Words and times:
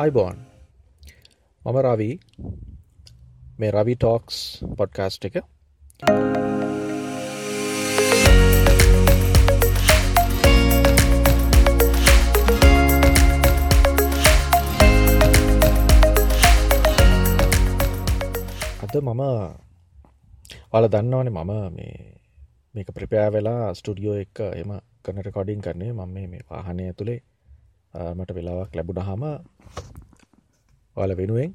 අයිබෝන් 0.00 0.36
මම 1.62 1.76
රවී. 1.84 2.14
මේ 3.58 3.70
රවි 3.76 3.94
ටෝක්ස් 3.96 4.36
පොඩ්කාස්ට් 4.78 5.24
එක. 5.28 5.36
අද 18.84 18.94
මම 19.02 19.22
වල 20.72 20.86
දන්නවනේ 20.94 21.34
මම 21.34 21.52
මේ 21.76 21.96
මේක 22.74 22.88
ප්‍රපයා 22.96 23.28
වෙලා 23.34 23.74
ස්ටඩියෝ 23.74 24.16
එක 24.24 24.36
එම 24.60 24.70
කනට 25.02 25.34
කොඩින් 25.36 25.64
කරන්නේ 25.66 25.92
මම 25.92 26.16
මේ 26.30 26.46
පාහනය 26.48 26.86
ඇතුළේ 26.86 27.20
මට 28.16 28.30
වෙලාවක් 28.36 28.72
ලැබුණහම 28.76 29.22
ඔල 30.98 31.14
වෙනුවෙන් 31.14 31.54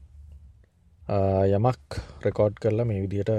යමක් 1.49 1.99
රෙකෝඩ් 2.21 2.59
කරලා 2.61 2.85
මේ 2.85 3.03
විදියට 3.03 3.31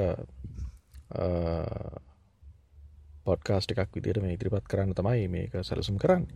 පොඩ්කාස්ට 3.24 3.72
එකක් 3.72 3.94
විදිට 3.94 4.20
මේ 4.22 4.34
ඉදිරිපත් 4.34 4.66
කරන්න 4.68 4.94
තමයි 4.94 5.28
මේක 5.28 5.52
සැලසුම් 5.62 5.98
කරන්න. 5.98 6.26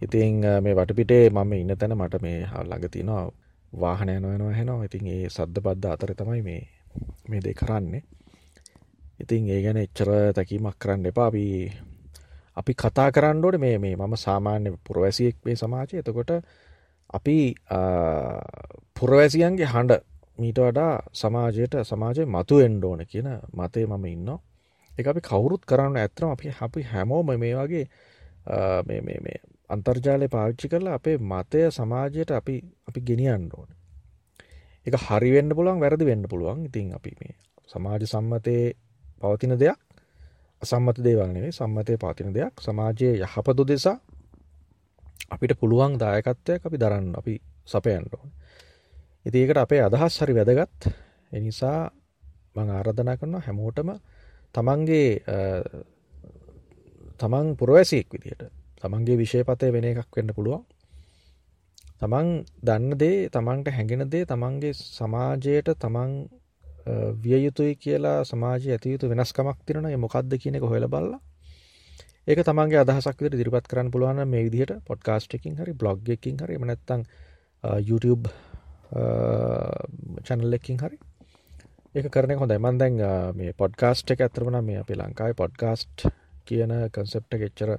ඉතිං 0.00 0.40
මේ 0.62 0.74
වටපිටේ 0.74 1.30
මම 1.30 1.52
ඉන්න 1.54 1.76
තැන 1.76 1.96
මට 1.96 2.22
මේ 2.22 2.38
ළඟ 2.62 2.88
තිනවා 2.90 3.24
වාහනය 3.72 4.20
නොයනවා 4.20 4.52
හැනවා 4.52 4.84
ඉතින් 4.84 5.06
ඒ 5.08 5.28
සද්ධ 5.28 5.60
බද්ධ 5.60 5.92
අතර 5.92 6.14
තමයි 6.14 6.42
මේ 6.42 6.62
මේ 7.28 7.40
දෙ 7.40 7.54
කරන්නේ. 7.54 8.02
ඉතින් 9.20 9.48
ඒ 9.48 9.60
ගැන 9.62 9.78
එච්චර 9.78 10.10
තැකීමක් 10.34 10.78
කරන්න 10.78 11.06
එපාබී 11.06 11.72
අපි 12.56 12.72
කතා 12.74 13.08
කරන්නඩෝට 13.10 13.58
මේ 13.58 13.78
මේ 13.78 13.96
මම 13.96 14.16
සාමාන්‍ය 14.18 14.72
පුරවැසියෙක් 14.84 15.36
වේ 15.44 15.56
සමාජය. 15.56 15.98
එතකොට 15.98 16.32
අපි 17.16 17.38
පුරවැසියන්ගේ 18.96 19.66
හඬ 19.66 20.02
මීට 20.38 20.60
වඩා 20.60 20.92
සමාජයට 21.14 21.74
සමාජය 21.84 22.26
මතු 22.28 22.60
එන්ඩෝන 22.60 23.00
කියන 23.06 23.28
මතේ 23.54 23.86
මම 23.86 24.06
ඉන්න 24.06 24.30
එක 24.92 25.06
අපි 25.06 25.20
කවුරුත් 25.22 25.62
කරන්න 25.64 25.96
ඇතරම 25.96 26.30
අපි 26.30 26.54
අපි 26.60 26.82
හැමෝම 26.84 27.26
මේ 27.34 27.54
වගේ 27.54 27.84
මේ 29.02 29.38
අන්තර්ජාලය 29.70 30.28
පාවිච්චි 30.28 30.68
කරලා 30.68 30.94
අපේ 30.94 31.16
මතය 31.20 31.70
සමාජයට 31.70 32.30
අපි 32.32 32.54
අපි 32.88 33.00
ගෙනියන්න 33.02 33.48
ඕන. 33.52 33.68
එක 34.86 34.94
හරිවෙන්න 35.00 35.50
පුළුවන් 35.50 35.80
වැරදි 35.80 36.04
වෙන්න 36.04 36.24
පුළුවන්. 36.24 36.64
ඉතින් 36.64 36.94
අපි 36.94 37.10
මේ 37.20 37.34
සමාජ 37.68 38.02
සම්මතය 38.04 38.56
පවතින 39.20 39.54
දෙයක් 39.54 39.78
අසම්මත 40.62 40.98
දේවල් 40.98 41.28
නෙවේ 41.28 41.52
සම්මතය 41.52 41.96
පවතින 41.96 42.30
දෙයක්. 42.30 42.54
සමාජයේ 42.58 43.14
යහපතු 43.18 43.62
දෙසා 43.64 43.98
අපිට 45.30 45.58
පුළුවන් 45.60 45.98
දායකත්වයක් 45.98 46.66
අපි 46.66 46.76
දරන්න 46.76 47.14
අපි 47.14 47.34
සපයන්ට 47.64 48.14
ඕන. 48.14 48.30
ඉති 49.26 49.42
ඒකට 49.42 49.58
අපේ 49.58 49.82
අදහස් 49.82 50.20
හරි 50.20 50.34
වැදගත්. 50.34 50.80
එනිසා 51.32 51.90
මං 52.56 52.68
ආරධනා 52.70 53.16
කරනවා 53.16 53.44
හැමෝටම 53.46 53.90
තමන්ගේ 54.54 55.10
තමන් 57.20 57.46
පුරවැසියෙක් 57.58 58.08
විදියට 58.08 58.48
තමන්ගේ 58.82 59.16
විෂයපතය 59.16 59.72
වෙන 59.72 59.84
එකක් 59.84 60.16
වෙන්න 60.16 60.34
පුළුවන්. 60.36 60.64
තමන් 62.00 62.28
දන්න 62.62 62.98
දේ 62.98 63.28
තමන්ට 63.28 63.72
හැඟෙන 63.72 64.08
දේ 64.08 64.24
තමන්ගේ 64.24 64.74
සමාජයට 64.74 65.70
තමන් 65.76 66.12
විය 67.22 67.38
යුතුයි 67.44 67.74
කියලා 67.76 68.18
සමාජය 68.24 68.68
ඇතියුතු 68.72 69.10
වෙනස්කමක් 69.10 69.58
තිරන 69.66 69.86
මොකක්ද 69.98 70.32
කියන 70.38 70.58
එක 70.58 70.64
හොල 70.64 70.86
බල්ලා 70.88 71.20
ඒක 72.26 72.40
තමන්ගේ 72.46 72.78
අදහසක් 72.82 73.20
විදිහට 73.22 73.38
ඉදිරිපත් 73.38 73.68
කරන්න 73.70 73.90
පුළුවන් 73.94 74.20
මේ 74.30 74.44
විදිහට 74.46 74.72
පොඩ්කාස්ට් 74.88 75.34
එකකින් 75.38 75.58
හරි 75.60 75.72
බ්ලොග් 75.82 76.08
එකකින් 76.14 76.40
හරි 76.42 76.56
එහෙම 76.56 76.64
නැත්නම් 76.70 77.02
YouTube 77.88 78.24
channel 80.26 80.56
එකකින් 80.58 80.80
හරි 80.82 80.98
ඒක 81.94 82.08
කරන 82.14 82.32
එක 82.34 82.40
හොඳයි 82.42 82.58
මම 82.58 82.80
දැන් 82.82 82.96
මේ 83.38 83.52
පොඩ්කාස්ට් 83.62 84.10
එක 84.14 84.24
ඇත්තටම 84.26 84.50
නම් 84.52 84.66
මේ 84.70 84.80
අපේ 84.80 84.98
ලංකාවේ 85.02 85.38
පොඩ්කාස්ට් 85.42 86.06
කියන 86.48 86.74
කන්සෙප්ට් 86.96 87.38
එක 87.38 87.46
එච්චර 87.48 87.72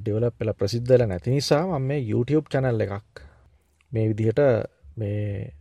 ඩෙවලොප් 0.00 0.34
වෙලා 0.42 0.58
ප්‍රසිද්ධ 0.60 0.90
වෙලා 0.92 1.10
නැති 1.12 1.36
නිසා 1.36 1.62
මම 1.66 1.88
මේ 1.92 2.02
YouTube 2.10 2.50
channel 2.52 2.86
එකක් 2.86 3.24
මේ 3.92 4.06
විදිහට 4.10 4.40
මේ 4.98 5.54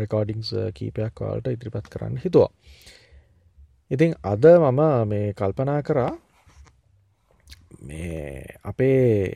රෙකෝඩිංස් 0.00 0.50
කීපයක් 0.80 1.22
වලට 1.28 1.54
ඉදිරිපත් 1.56 1.86
කරන්න 1.92 2.16
හිතුවා. 2.24 2.50
ඉතින් 3.92 4.14
අද 4.24 4.44
මම 4.58 4.80
මේ 5.08 5.32
කල්පනා 5.32 5.82
කරා 5.82 6.12
මේ 7.82 8.44
අපේ 8.64 9.32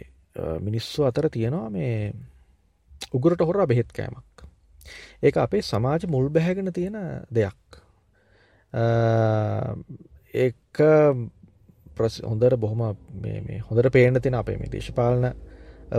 මිනිස්සු 0.61 1.05
අතර 1.05 1.29
තියෙනවා 1.31 1.71
මේ 1.71 2.13
උගුරට 3.13 3.41
හොර 3.41 3.67
බෙහෙත් 3.67 3.93
කෑමක්. 3.93 4.47
ඒක 5.23 5.37
අපේ 5.37 5.63
සමාජ 5.63 6.07
මුල් 6.09 6.29
බැහැගෙන 6.29 6.73
තියෙන 6.73 6.97
දෙයක්. 7.31 7.67
ඒ 10.35 10.51
හොඳට 12.23 12.57
බොහොම 12.57 12.81
හොඳට 13.69 13.93
පේන 13.93 14.21
තින 14.23 14.35
අපේ 14.35 14.57
මේ 14.57 14.73
දේශපාලන 14.73 15.35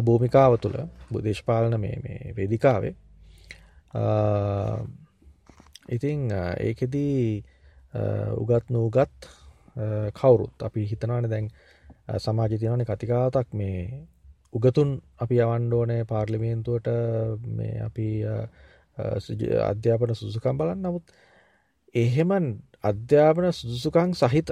භූමිකාව 0.01 0.57
තුළ 0.57 0.78
බුදේශපාලන 1.12 1.79
මේ 1.79 2.34
වේදිකාවේ 2.35 2.95
ඉතිං 5.89 6.31
ඒකෙදී 6.59 7.44
උගත් 8.35 8.65
නූගත් 8.69 9.29
කවුරුත් 10.13 10.55
අපි 10.61 10.85
හිතනවන 10.85 11.29
දැන් 11.29 11.49
සමාජ 12.17 12.53
තියනන 12.55 12.83
කතිකාතක් 12.83 13.49
මේ 13.53 13.79
උගතුන් 14.53 14.91
අපි 15.19 15.35
යවන්්ඩෝනෑ 15.37 16.05
පාර්ලිමේන්තුවට 16.05 16.87
මේ 17.51 17.75
අපි 17.81 18.07
අධ්‍යාපන 19.63 20.15
සුසුකම් 20.15 20.57
බලන්න. 20.57 20.81
නමුත් 20.81 21.05
එහෙම 21.95 22.31
අධ්‍යාපන 22.83 23.51
සුදුසුකං 23.53 24.13
සහිත 24.15 24.49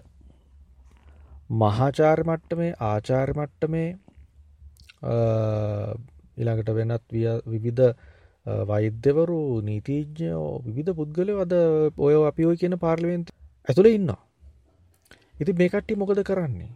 මහාචාර්ය 1.53 2.23
මට්ට 2.23 2.51
මේ 2.53 2.73
ආචාර්ය 2.81 3.33
මට්ට 3.33 3.69
මේ 3.69 3.89
ඉළඟට 6.37 6.69
වෙනත් 6.71 7.05
විවිධ 7.45 7.93
වෛද්‍යවරු 8.45 9.39
නීතිීජ්ඥයෝ 9.61 10.61
විධ 10.67 10.93
පුද්ගලය 10.93 11.33
අද 11.41 11.53
ඔය 11.97 12.15
අපි 12.23 12.45
ඔය 12.45 12.57
කියන 12.57 12.77
පාර්ලිවෙන්ට 12.77 13.33
ඇතුළ 13.67 13.89
ඉන්න. 13.89 14.11
ඉති 15.35 15.53
මේකට්ටි 15.53 15.95
මොකද 15.95 16.21
කරන්නේ. 16.23 16.71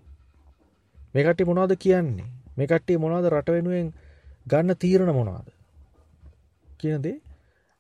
මේකට්ටි 1.16 1.46
මොනාද 1.46 1.74
කියන්නේ 1.78 2.30
මේ 2.58 2.68
කට්ටි 2.68 2.98
මොනාද 2.98 3.26
රට 3.30 3.50
වෙනුවෙන් 3.50 3.94
ගන්න 4.46 4.76
තීරණ 4.76 5.14
මොනාද. 5.14 5.48
කියනදේ 6.80 7.18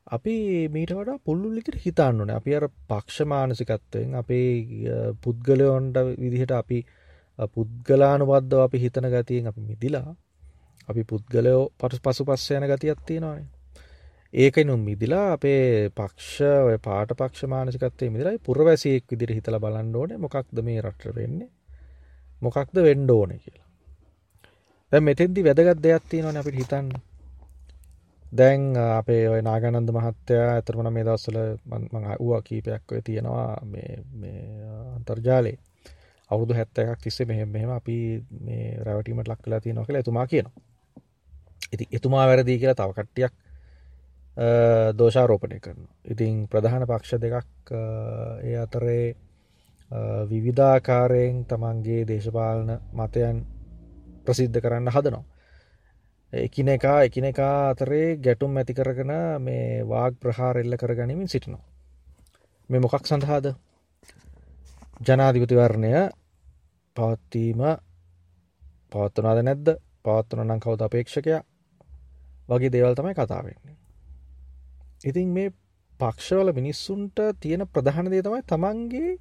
අපි 0.07 0.35
මීට 0.69 0.93
වඩා 0.93 1.17
පුල්ලුලිකට 1.19 1.81
හිතන්නන 1.83 2.31
අපි 2.31 2.55
අර 2.55 2.65
පක්ෂ 2.87 3.27
මානසිකත්වයෙන් 3.27 4.15
අපේ 4.15 4.49
පුද්ගලයොන්ට 5.23 5.97
විදිහට 6.21 6.53
අපි 6.53 6.79
පුද්ගලානුබද්ධව 7.53 8.61
අපි 8.61 8.77
හිතන 8.79 9.07
ගතියෙන් 9.09 9.49
අපි 9.51 9.61
මිදිලා 9.63 10.09
අපි 10.89 11.01
පුද්ගලයෝ 11.03 11.63
පටස් 11.79 12.01
පසු 12.01 12.25
පස්ස 12.25 12.51
යන 12.51 12.67
ගතියක් 12.67 13.01
තියෙනවානේ 13.07 13.47
ඒකනුම් 14.33 14.81
මිදිලා 14.85 15.33
අපේ 15.33 15.89
පක්ෂ 15.89 16.41
ඔය 16.69 16.77
පාට 16.77 17.13
පක්ෂ 17.17 17.49
මානසිකත්තේ 17.49 18.09
මිදිලයි 18.09 18.37
පුරවැසියෙක් 18.39 19.05
විදිර 19.11 19.33
හිතල 19.33 19.57
බලන්න 19.59 19.95
ඕන 19.95 20.13
මොකක්ද 20.21 20.61
මේ 20.67 20.81
රට 20.81 21.15
වෙන්නේ 21.15 21.49
මොකක්ද 22.41 22.77
වෙන්ඩ 22.87 23.09
ඕන 23.09 23.33
කියලා. 23.43 23.67
දැ 24.91 25.01
මෙතෙද්දි 25.01 25.45
වැදගත් 25.47 25.81
දෙයක් 25.83 26.05
තියෙනවන 26.09 26.37
අපිට 26.41 26.59
හිතන්න. 26.61 26.91
දැන් 28.37 28.77
අපේ 28.77 29.23
ඔය 29.29 29.41
නාගනන්ද 29.41 29.89
මහත්තයා 29.97 30.53
ඇතරමන 30.53 30.93
මේ 30.93 31.07
දස්සල 31.09 31.41
මං 31.65 31.89
වූ 32.21 32.41
කීපයක් 32.43 32.93
ඔය 32.93 33.01
තියෙනවා 33.01 33.57
අන්තර්ජාලේ. 34.95 35.57
අවුදු 36.31 36.53
හැත්ත 36.53 36.77
එකක් 36.77 37.01
තිස්සේ 37.03 37.25
මෙහෙම 37.25 37.49
මෙහෙම 37.49 37.71
අපි 37.73 37.99
මේ 38.45 38.77
රැවටීමට 38.85 39.27
ලක් 39.27 39.41
කලා 39.43 39.59
තියෙනවා 39.59 39.85
කියලා 39.85 40.05
එතුමා 40.05 40.27
කියනවා. 40.27 40.57
ඉති 41.73 41.85
එතුමා 41.91 42.27
වැරදිී 42.27 42.59
කියලා 42.59 42.79
තව 42.79 42.93
කට්ටියක් 42.97 43.33
දෝෂාරෝපණය 44.93 45.59
කරන. 45.59 45.87
ඉතිං 46.05 46.47
ප්‍රධාන 46.47 46.85
පක්ෂ 46.85 47.19
දෙකක් 47.19 47.73
ඒ 48.43 48.57
අතරේ 48.57 49.15
විවිධාකාරයෙන් 50.25 51.45
තමන්ගේ 51.45 52.05
දේශපාලන 52.05 52.69
මතයන් 52.93 53.45
ප්‍රසිද්ධ 54.25 54.59
කරන්න 54.59 54.87
හදනවා. 54.89 55.23
එකින 56.33 56.67
එක 56.67 56.83
එකින 56.83 57.25
එක 57.25 57.39
අතරේ 57.39 58.17
ගැටුම් 58.17 58.55
ඇති 58.55 58.73
කරගෙන 58.73 59.11
මේ 59.39 59.83
වාග 59.83 60.13
ප්‍රහාර 60.15 60.57
එල්ල 60.57 60.77
කර 60.77 60.95
ගනිමින් 60.95 61.27
සිටිනවා. 61.27 61.65
මේ 62.69 62.79
මොකක් 62.79 63.05
සඳහාද 63.05 63.55
ජනාධිපතිවරණය 65.01 65.91
පවත්වීම 66.95 67.61
පවත්වනාද 68.91 69.41
නැද්ද 69.41 69.67
පවත්වන 70.03 70.45
නම් 70.45 70.59
කවුද 70.59 70.81
අපේක්ෂකය 70.81 71.39
වගේ 72.49 72.71
දේවල් 72.71 72.95
තමයි 72.95 73.13
කතාවෙන්නේ. 73.15 73.78
ඉතින් 75.01 75.29
මේ 75.29 75.49
පක්ෂවල 75.99 76.51
මිනිස්සුන්ට 76.53 77.19
තියෙන 77.39 77.67
ප්‍රධාන 77.67 78.11
දේ 78.11 78.21
තමයි 78.21 78.43
තමන්ගේ 78.43 79.17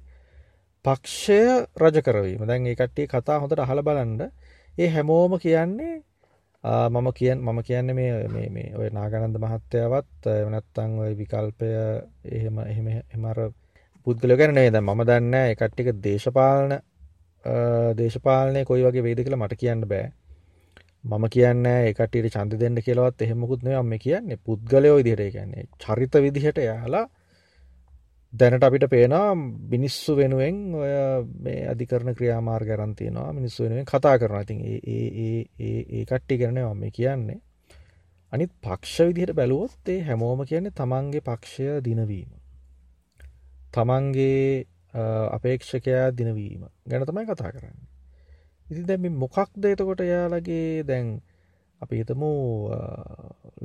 පක්ෂය 0.85 1.39
රජ 1.77 1.97
කරවීම. 2.01 2.41
දැන් 2.41 2.67
ඒ 2.67 2.75
කට්ටිය 2.75 3.07
කතා 3.07 3.39
හොඳට 3.39 3.59
අහල 3.59 3.81
බලන්ඩ 3.81 4.21
ඒ 4.75 4.89
හැමෝම 4.89 5.33
කියන්නේ 5.39 5.95
මම 6.63 7.07
කිය 7.13 7.35
මම 7.35 7.59
කියන්න 7.61 7.95
මේ 7.95 8.75
ඔය 8.75 8.89
නාගනන්ද 8.89 9.37
මහත්තයාවත් 9.37 10.27
එවනත්තං 10.27 10.99
ඔය 10.99 11.11
විකල්පය 11.15 11.69
එහෙම 12.29 12.59
එහෙම 12.61 12.87
එමර 12.89 13.37
පුද්ගල 14.07 14.35
ගැනේ 14.35 14.69
ද 14.69 14.81
මම 14.81 15.01
දන්න 15.03 15.35
එකට්ටික 15.35 15.91
දේශපාලන 16.03 16.79
දේශපාලනය 17.95 18.65
කොයි 18.65 18.83
වගේ 18.83 19.03
වේද 19.03 19.19
කියලා 19.19 19.39
මට 19.39 19.55
කියන්න 19.55 19.87
බෑ. 19.87 20.11
මම 21.03 21.25
කියන්න 21.31 21.65
එකට 21.65 22.15
චන්ද 22.33 22.59
දෙන්න 22.59 22.75
කියලවත් 22.83 23.21
එහෙමකුත් 23.21 23.63
නම 23.63 23.91
කියන්නේ 23.97 24.37
පුද්ගලයෝ 24.37 24.97
විදිහට 24.97 25.31
කියන්නේ. 25.31 25.63
චරිත 25.79 26.13
විදිහට 26.15 26.57
යාලා 26.59 27.05
දැනට 28.33 28.63
අපිට 28.63 28.85
පේනවා 28.89 29.35
මිනිස්සු 29.35 30.15
වෙනුවෙන් 30.15 30.57
ඔය 30.75 30.91
මේ 31.45 31.67
අධිකරන 31.67 32.13
ක්‍රියාමාර් 32.15 32.65
ගැරන්තියනවා 32.65 33.33
මිනිස්සු 33.33 33.63
වෙනුවෙන් 33.63 33.85
කතා 33.85 34.17
කරන 34.19 34.41
ඉතින් 34.41 34.59
ඒ 34.65 36.05
කට්ටි 36.05 36.37
කරන 36.37 36.59
මම 36.63 36.91
කියන්නේ. 36.91 37.39
අනිත් 38.33 38.51
පක්ෂ 38.61 39.07
විදිහට 39.07 39.33
බැලුවොත් 39.33 39.89
ඒ 39.89 40.01
හැමෝම 40.03 40.43
කියන්නේ 40.45 40.75
තමන්ගේ 40.75 41.21
පක්ෂය 41.21 41.79
දිනවීම. 41.81 42.29
තමන්ගේ 43.73 44.65
අපේක්ෂකයා 45.31 46.11
දිනවීම 46.11 46.67
ගැන 46.89 47.07
තමයි 47.07 47.25
කතා 47.25 47.51
කරන්න. 47.51 47.88
ඉති 48.69 48.83
දැම 48.83 49.05
මොකක්ද 49.15 49.65
එතකොට 49.65 50.01
යාලගේ 50.03 50.83
දැන් 50.83 51.07
අපි 51.81 51.95
හිතමු 51.95 52.29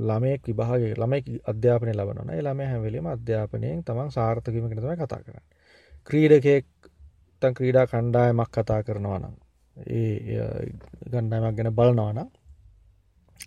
ළමයෙක් 0.01 0.43
විභාගේ 0.43 0.95
ළමයි 0.95 1.41
අධ්‍යාපනය 1.45 1.93
ලබන 1.93 2.31
ළම 2.37 2.61
හැවෙලීම 2.65 3.07
අධ්‍යාපනයෙන් 3.07 3.83
තමන් 3.83 4.11
සාර්ථකීම 4.11 4.69
කෙනතම 4.71 4.89
කතා 4.97 5.21
කරන්න. 5.21 5.45
ක්‍රීඩකෙක් 6.09 6.67
තන් 7.43 7.55
ක්‍රීඩා 7.55 7.87
කණ්ඩායමක් 7.87 8.51
කතා 8.51 8.81
කරනවා 8.83 9.19
නම් 9.19 9.37
ඒ 9.93 10.65
ගණ්ඩායමක් 11.13 11.57
ගැන 11.59 11.73
බලනවාන 11.73 12.19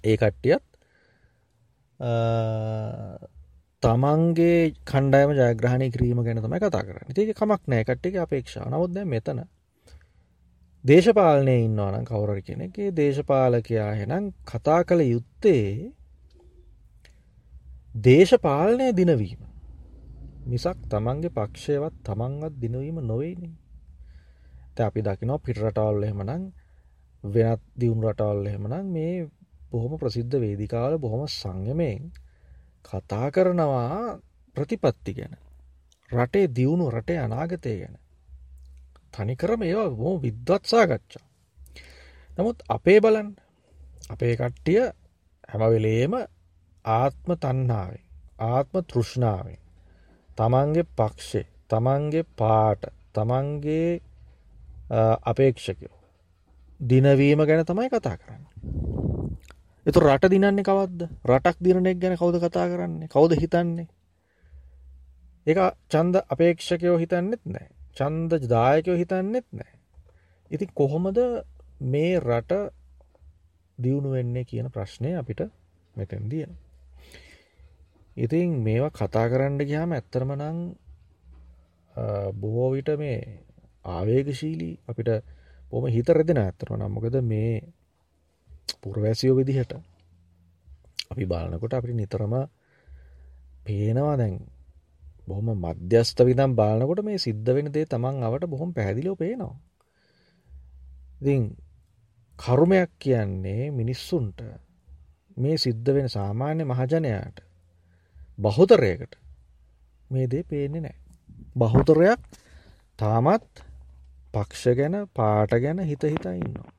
ඒ 0.03 0.18
කට්ටියත් 0.18 0.63
තමන්ගේ 3.83 4.74
කණ්ඩායම 4.86 5.31
ජයග්‍රහණය 5.33 5.88
කිරීම 5.89 6.21
ගැන 6.21 6.39
තමයි 6.39 6.60
කතා 6.60 6.83
කරන්න. 6.83 7.13
ඒක 7.13 7.36
කමක් 7.36 7.62
නෑ 7.68 7.83
කට්ටික 7.83 8.15
අපේක්ෂා 8.19 8.68
නමුත්ද 8.68 9.06
මෙතන 9.07 9.48
දේශපාලනය 10.88 11.54
ඉන්නවනම් 11.60 12.04
කවුරරි 12.06 12.42
කෙනෙගේ 12.42 12.89
දේශපාලකයා 12.92 13.92
හෙනම් 13.94 14.25
කතා 14.45 14.81
කළ 14.84 15.01
යුත්තේ 15.04 15.92
දේශපාලනය 18.00 18.88
දිනවීම. 18.92 19.42
මිසක් 20.45 20.78
තමන්ගේ 20.88 21.31
පක්ෂයවත් 21.31 21.95
තමන්වත් 22.04 22.54
දිනවීම 22.62 23.01
නොවේනි. 23.04 23.51
ත 24.75 24.78
අපි 24.81 25.01
දකිනවා 25.01 25.39
පිට 25.39 25.60
රටවල් 25.60 26.04
එහෙමනං 26.04 26.48
වෙනත් 27.24 27.62
දියුණු 27.80 28.07
රටවල් 28.07 28.45
එහෙමනම් 28.45 28.88
මේ 28.92 29.28
බොහොම 29.72 29.94
ප්‍රසිද්ධ 29.98 30.39
වේදිකාවල 30.39 30.98
බොහොම 30.98 31.28
සංයමයෙන් 31.30 32.12
කතා 32.86 33.28
කරනවා 33.31 34.19
ප්‍රතිපත්ති 34.56 35.12
ගැන. 35.13 35.34
රටේ 36.10 36.48
දියුණු 36.50 36.86
රටේ 36.89 37.19
අනාගතය 37.19 37.80
ගැන. 37.80 37.95
තනිකරම 39.13 39.62
ඒවා 39.63 39.89
බොහොම 39.92 40.21
විද්වත් 40.21 40.63
සාකච්ඡා. 40.65 41.25
නමුත් 42.31 42.57
අපේ 42.69 43.00
බලන් 43.01 43.30
අපේ 44.09 44.33
කට්ටිය 44.36 44.81
හැමවෙලේම 45.50 46.13
ආත්ම 46.86 47.30
තන්නාවෙන් 47.36 48.04
ආත්ම 48.39 48.75
තෘෂ්ණාවෙන් 48.83 49.59
තමන්ගේ 50.38 50.89
පක්ෂේ 50.94 51.45
තමන්ගේ 51.68 52.25
පාට 52.36 52.81
තමන්ගේ 53.13 54.01
අපේක්ෂකයෝ 55.24 55.98
දිනවීම 56.80 57.39
ගැන 57.42 57.65
තමයි 57.65 57.89
කතා 57.89 58.18
කරන්න. 58.18 58.44
එතු 59.86 60.00
රට 60.00 60.30
දිනන්නේ 60.30 60.63
කවද්ද 60.63 61.01
රටක් 61.25 61.57
දිනනෙක් 61.60 61.98
ගැන 61.98 62.15
කවුද 62.15 62.36
කතා 62.39 62.68
කරන්නේ 62.68 63.07
කවුද 63.07 63.33
හිතන්නේ 63.36 63.88
ඒ 65.48 65.56
චන්ද 65.89 66.15
අපේක්ෂකයෝ 66.27 66.98
හිතන්නෙත් 66.98 67.44
නෑ 67.45 67.68
චන්ද 67.98 68.32
දායකයෝ 68.48 68.98
හිතන්නෙත් 68.98 69.48
නෑ. 69.52 69.74
ඉති 70.52 70.66
කොහොමද 70.74 71.20
මේ 71.84 72.14
රට 72.20 72.54
දියුණු 73.78 74.10
වෙන්නේ 74.12 74.44
කියන 74.44 74.68
ප්‍රශ්නය 74.70 75.12
අපිට 75.16 75.42
මෙතැන් 75.96 76.30
දියන. 76.30 76.52
ඉතින් 78.18 78.50
මේවා 78.60 78.92
කතා 78.92 79.26
කරන්න 79.30 79.58
ගයාම 79.62 79.92
ඇත්තරම 79.92 80.32
නං 80.36 80.60
බොහෝ 82.34 82.70
විට 82.72 82.90
මේ 82.98 83.20
ආවේගශීලී 83.86 84.76
අපිට 84.88 85.10
බොම 85.72 85.86
හිත 85.88 86.10
රෙදෙන 86.10 86.40
ඇත්තරම 86.40 86.74
නම්මකද 86.76 87.18
මේ 87.24 87.54
පුරවැසියෝ 88.82 89.36
විදිහට 89.36 89.74
අපි 91.12 91.26
බලනකොට 91.26 91.74
අපි 91.74 91.94
නිතරම 91.94 92.34
පේනවා 93.66 94.16
දැන් 94.18 94.36
බොහොම 95.27 95.50
මධ්‍යස්ථ 95.56 96.21
විදම් 96.21 96.51
බලනකොට 96.56 97.01
මේ 97.03 97.18
සිද්ධ 97.18 97.50
වෙන 97.50 97.71
දේ 97.71 97.85
තමන් 97.85 98.24
අවට 98.24 98.45
බොහොම 98.45 98.69
පැදිලිෝ 98.74 99.15
පේනවා. 99.15 99.56
ඉතින් 101.19 101.41
කරුමයක් 102.38 102.91
කියන්නේ 103.00 103.71
මිනිස්සුන්ට 103.71 104.39
මේ 105.38 105.57
සිද්ධ 105.57 105.89
වෙන 105.94 106.09
සාමාන්‍ය 106.09 106.63
මහජනයාට 106.63 107.38
බහුතරයකට 108.39 109.13
මේ 110.09 110.27
දේ 110.27 110.44
පේන්නේ 110.44 110.81
නෑ. 110.81 110.97
බහුතරයක් 111.56 112.19
තාමත් 113.00 113.63
පක්ෂ 114.33 114.75
ගැන 114.75 114.95
පාට 115.13 115.51
ගැන 115.57 115.79
හිත 115.81 116.03
හිතා 116.06 116.33
ඉන්නවා. 116.33 116.71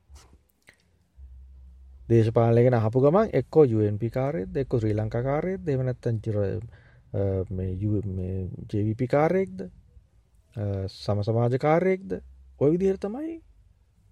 දේශපාලගෙන 2.09 2.77
හපු 2.77 3.01
ගමන් 3.01 3.29
එක්කෝ 3.33 3.65
UNP 3.77 4.03
කාරෙත් 4.11 4.57
එක්ක 4.57 4.73
ශ්‍රී 4.75 4.95
ලංකාකාරයෙත් 4.95 5.67
දෙවනත්තන් 5.67 6.21
චිර 7.13 8.05
ජවිපිකාරයෙක්ද 8.73 9.61
සමසමාජකාරයෙක්ද 10.95 12.11
ඔය 12.61 12.71
විදිහර 12.73 12.99
තමයි 12.99 13.37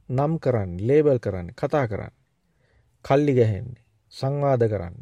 නම් 0.09 0.39
කරන්න 0.39 0.79
ලේබල් 0.89 1.19
කරන්න 1.19 1.49
කතා 1.55 1.87
කරන්න. 1.89 2.15
කල්ලි 3.05 3.35
ගැහෙන්නේ 3.35 3.85
සංවාද 4.13 4.63
කරන්න. 4.73 4.97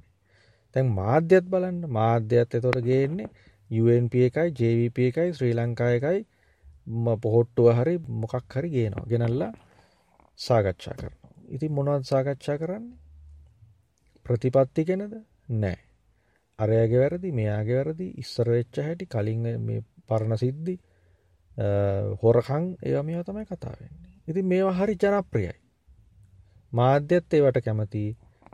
තැන් 0.75 0.87
මාධ්‍යත් 0.91 1.47
බලන්න 1.47 1.81
මාධ්‍යත් 1.89 2.55
එතොට 2.55 2.81
ගේන්නේ 2.83 3.29
UNP 3.71 4.15
එකයි 4.29 4.49
ජවිP 4.59 4.99
එකයි 5.09 5.31
ශ්‍රී 5.33 5.55
ලංකායකයි 5.55 6.21
පොහොට්ටුව 7.23 7.69
හරි 7.79 7.95
මොකක් 8.23 8.55
හරි 8.55 8.69
ගේනවා. 8.71 9.07
ගෙනල්ලා 9.07 9.53
සාකච්ඡා 10.39 10.97
කරනවා. 10.99 11.33
ඉතින් 11.49 11.73
මොනවත් 11.73 12.05
සාකච්ඡා 12.05 12.59
කරන්නේ? 12.59 12.97
ප්‍රතිපත්ති 14.27 14.85
කෙනද? 14.85 15.15
නෑ. 15.51 15.84
අරයගේ 16.59 17.01
වැරදි 17.01 17.33
මෙයාගේ 17.33 17.77
වැරදි 17.77 18.07
ඉස්සර 18.19 18.49
වෙච්ච 18.49 18.81
හැටි 18.81 19.07
කලින් 19.07 19.47
මේ 19.61 19.81
පරණ 20.09 20.39
සිද්ධි 20.39 20.75
හොරකං 22.23 22.65
ඒ 22.83 23.03
මේ 23.03 23.25
තමයි 23.25 23.47
කතාවෙන්නේ. 23.47 24.13
ඉතින් 24.29 24.47
මේවා 24.47 24.75
හරි 24.75 24.95
ජනප්‍රියයි. 24.97 25.55
මාධ්‍යත් 26.73 27.35
ඒවට 27.35 27.59
කැමති 27.61 28.05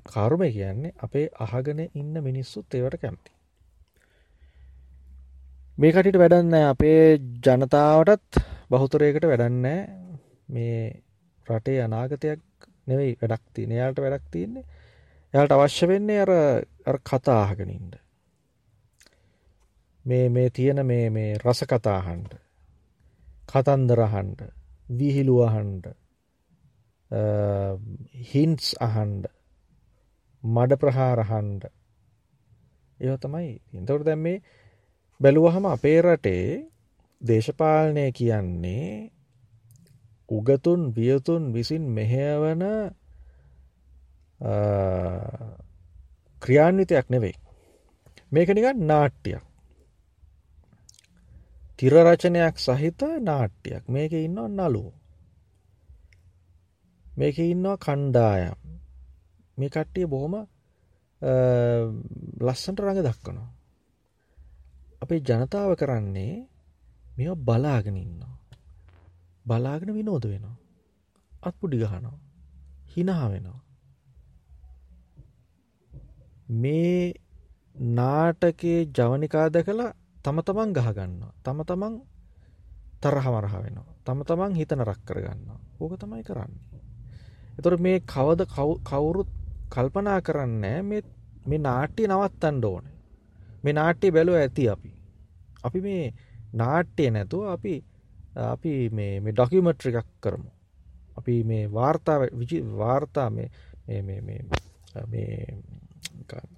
කරුම 0.07 0.43
කියන්නේ 0.49 0.97
අපේ 0.99 1.29
අහගෙන 1.39 1.81
ඉන්න 1.95 2.15
මිනිස්සුත් 2.23 2.75
ඒවට 2.75 3.01
කැමති. 3.01 3.31
මේ 5.79 5.93
කටිට 5.93 6.19
වැඩන්න 6.19 6.55
අපේ 6.65 7.19
ජනතාවටත් 7.45 8.43
බහුතරයකට 8.71 9.25
වැඩන්නෑ 9.25 9.79
මේ 10.49 11.03
රටේ 11.47 11.79
අනාගතයක් 11.83 12.43
නෙවෙයි 12.87 13.17
වැඩක්ති 13.21 13.67
නයාට 13.67 13.99
වැඩක් 13.99 14.27
තියන්නේ 14.31 14.65
එයාට 15.35 15.53
අවශ්‍ය 15.53 15.89
වෙන්නේ 15.89 16.21
අර 16.21 16.33
කතාහගෙනින්ද. 17.01 17.93
මේ 20.05 20.29
මේ 20.29 20.51
තියෙන 20.51 20.87
මේ 20.87 21.11
මේ 21.11 21.33
රස 21.37 21.61
කතාහන්ඩ 21.65 22.33
කතන්දරහන්ඩ 23.49 24.41
විහිළුවහන්ඩ 24.89 25.85
හින්ස් 28.25 28.67
අහන්ඩ 28.81 29.25
මඩ 30.43 30.77
ප්‍රහාරහන්ඩ 30.77 31.63
ඒ 33.01 33.17
තමයි 33.19 33.49
ඉතවට 33.75 34.05
දැම් 34.05 34.21
මේ 34.21 34.43
බැලුවහම 35.21 35.65
අපේ 35.67 35.99
රටේ 36.01 36.45
දේශපාලනය 37.23 38.05
කියන්නේ 38.13 39.11
උගතුන් 40.29 40.83
වියතුන් 40.95 41.53
විසින් 41.53 41.85
මෙහවන 41.91 42.63
ක්‍රියාන්විතයක් 46.43 47.07
නෙවෙයි. 47.11 47.37
මේක 48.33 48.49
නිකන් 48.49 48.79
නාට්‍යයක්. 48.87 49.45
තිරරචනයක් 51.79 52.57
සහිත 52.59 53.01
නාට්‍යයක් 53.21 53.85
මේක 53.89 54.13
ඉන්න 54.13 54.39
නලුව. 54.59 54.93
මේක 57.19 57.37
ඉන්නවා 57.39 57.77
කණ්ඩායම් 57.77 58.59
මේ 59.59 59.69
කට්ටිය 59.69 60.07
බොහොම 60.07 60.35
ලස්සන්ට 62.41 62.81
රඟ 62.81 63.03
දක්කනවා. 63.03 63.51
අපේ 65.03 65.21
ජනතාව 65.21 65.73
කරන්නේ 65.77 66.35
මෙ 67.17 67.25
බලාගෙන 67.39 67.97
ඉන්නවා. 67.97 68.37
බලාගෙන 69.47 69.95
විනෝද 69.95 70.25
වෙනවා. 70.25 70.57
අත්පුඩි 71.43 71.77
ගහනවා. 71.77 72.19
හිනහා 72.97 73.29
වෙනවා. 73.31 73.61
මේ 76.51 77.13
නාටකයේ 77.97 78.87
ජවනිකා 78.97 79.47
දැකලා 79.55 79.93
තම 80.23 80.39
තමන් 80.47 80.73
ගහගන්නවා. 80.77 81.33
තම 81.45 81.61
තමන් 81.69 81.95
තරහමරහ 83.03 83.55
වෙනවා. 83.63 83.95
තම 84.05 84.21
තමන් 84.29 84.55
හිතන 84.61 84.85
රක් 84.85 85.01
කරගන්නවා. 85.07 85.61
ඕක 85.81 85.93
තමයි 86.01 86.23
කරන්නේ. 86.23 86.81
එතොට 87.59 87.81
මේ 87.81 88.01
කවද 88.13 88.41
කවුරුත් 88.89 89.31
කල්පනා 89.75 90.21
කරන්නේ 90.21 90.83
මේ 90.83 91.59
නාට්‍ය 91.59 92.09
නවත්තන්න 92.09 92.65
ඕන. 92.65 92.85
මේ 93.65 93.73
නාට්‍ය 93.73 94.11
බැලුව 94.11 94.37
ඇති 94.41 94.69
අපි. 94.69 94.91
අපි 95.63 95.81
මේ 95.81 96.05
නාට්‍යය 96.53 97.11
නැතුව 97.11 97.43
අපි 97.55 97.75
අපි 98.53 98.73
මේ 98.91 99.33
ඩොකිමට්‍රි 99.33 99.91
එකක් 99.93 100.11
කරමු. 100.21 100.51
අපි 101.19 101.35
මේ 101.45 101.65
වාර්තා 101.73 102.19
විජි 102.41 102.59
වාර්තා 102.83 103.29
මේ 103.31 103.49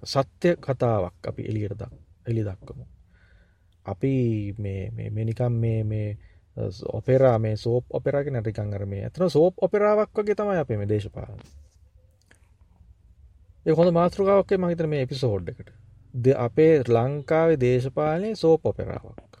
සත්‍ය 0.05 0.55
කතාවක් 0.57 1.27
අපි 1.27 1.43
එලියට 1.43 1.77
දක් 1.79 1.93
එලි 2.27 2.43
දක්කමු. 2.43 2.85
අපි 3.85 4.13
මෙනිකම් 5.11 5.53
මේ 5.85 6.07
ඔපෙරා 6.89 7.37
මේ 7.39 7.55
සෝප් 7.55 7.85
ඔපෙරාග 7.89 8.27
නැටිකංගර 8.27 8.85
මේ 8.85 9.03
ඇතන 9.03 9.29
සෝප් 9.29 9.55
ඔපෙරාවක් 9.61 10.13
වගේ 10.15 10.35
තමයි 10.35 10.57
අපේ 10.57 10.77
මේ 10.77 10.89
දේශපාල 10.89 11.33
ඒ 13.65 13.71
හොඳ 13.71 13.91
මාතෘකාවක්ේ 13.91 14.57
මහිතන 14.57 14.89
මේ 14.89 15.01
එපිසෝඩ් 15.01 15.49
එකට. 15.49 15.69
ද 16.13 16.25
අපේ 16.37 16.73
ලංකාවේ 16.87 17.59
දේශපාලනය 17.59 18.35
සෝප 18.35 18.65
ඔපෙරාවක්. 18.65 19.33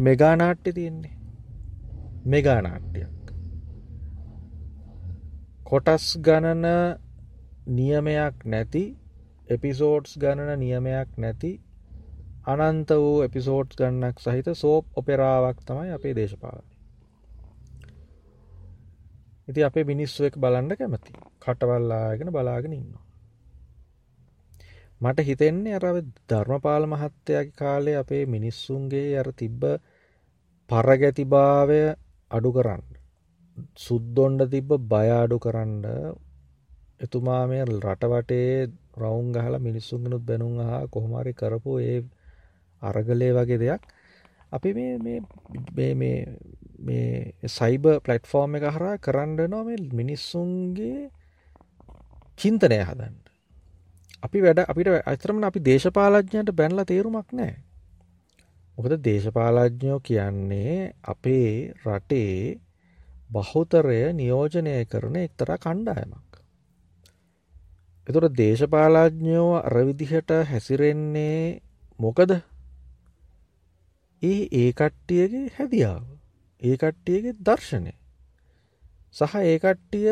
මෙගානාට්‍ය 0.00 0.72
තියෙන්නේ. 0.72 1.16
මෙගානාට්‍යයක් 2.26 3.14
කොටස් 5.64 6.06
ගණන 6.20 6.66
නියමයක් 7.66 8.44
නැති 8.46 8.84
එපිසෝඩ්ස් 9.48 10.18
ගණන 10.18 10.58
නියමයක් 10.58 11.16
නැති 11.16 11.52
අනන්ත 12.46 12.90
වූ 12.96 13.22
එපිසෝඩ්ස් 13.22 13.76
ගන්නක් 13.76 14.20
සහිත 14.20 14.48
සෝප් 14.56 14.84
ඔපෙරාවක් 14.96 15.58
තමයි 15.62 15.90
අපේ 15.90 16.14
දේශපාලන 16.14 16.66
ඉති 19.48 19.60
අපේ 19.62 19.84
මිනිස්සුව 19.84 20.26
එක 20.26 20.36
බලන්න 20.38 20.76
කැමති 20.76 21.12
කටවල්ලාගෙන 21.40 22.30
බලාගෙන 22.30 22.72
ඉන්නවා 22.72 23.04
මට 25.00 25.20
හිතෙන්නේ 25.20 25.74
අර 25.74 25.84
ධර්මපාල 26.28 26.84
මහත්තයාගේ 26.86 27.56
කාලේ 27.56 27.96
අපේ 27.96 28.24
මිනිස්සුන්ගේ 28.26 29.18
අර 29.18 29.28
තිබ්බ 29.32 29.62
පරගැතිභාවය 30.70 31.80
අඩු 32.30 32.50
කරන්න. 32.52 32.84
සුද්දොන්ඩ 33.76 34.40
තිබ්බ 34.50 34.70
බයාඩු 34.88 35.38
කරන්න 35.38 35.74
එතුමා 37.00 37.42
මේ 37.46 37.64
රටවටේ 37.64 38.70
රවුන් 38.96 39.32
ගහල 39.32 39.54
මිනිස්සුන්ගෙනුත් 39.60 40.22
බැනුම් 40.22 40.54
හා 40.60 40.86
කොහොමරි 40.88 41.32
කරපු 41.32 41.78
ඒ 41.80 41.98
අරගලය 42.82 43.28
වගේ 43.32 43.58
දෙයක් 43.58 43.82
අපි 44.52 44.70
මේ 45.94 46.18
සයිබ 47.48 47.84
පලට්ෆෝර්ම් 48.00 48.56
එක 48.56 48.66
හරා 48.70 48.96
කරන්න 48.98 49.38
නොම 49.48 49.68
මිනිස්සුන්ගේ 49.92 51.10
චින්තනය 52.38 52.78
හදන්න 52.80 53.24
අපි 54.22 54.40
වැඩ 54.40 54.60
අපිට 54.64 54.88
අතරමන 55.04 55.44
අපි 55.44 55.60
දේශපාලඥයට 55.60 56.50
බැනල 56.52 56.80
තේරුමක් 56.82 57.32
නෑ. 57.32 57.54
මොකද 58.78 58.94
දේශපාලඥයෝ 59.00 59.98
කියන්නේ 60.00 60.76
අපේ 61.04 61.72
රටේ 61.82 62.60
බහුතරය 63.30 64.00
නියෝජනය 64.12 64.76
කරන 64.86 65.16
එක්තර 65.18 65.50
කණ්ඩායමක්. 65.58 66.23
එතුට 68.06 68.36
දේශපාලඥයෝ 68.36 69.52
අරවිදිහට 69.60 70.30
හැසිරෙන්නේ 70.46 71.60
මොකද 71.98 72.30
ඒ 74.22 74.40
ඒ 74.54 74.70
කට්ටියගේ 74.72 75.52
හැදියාව 75.56 76.04
ඒ 76.62 76.76
කට්ටියගේ 76.76 77.38
දර්ශනය 77.42 77.92
සහ 79.14 79.34
ඒ 79.42 79.58
කට්ටිය 79.58 80.10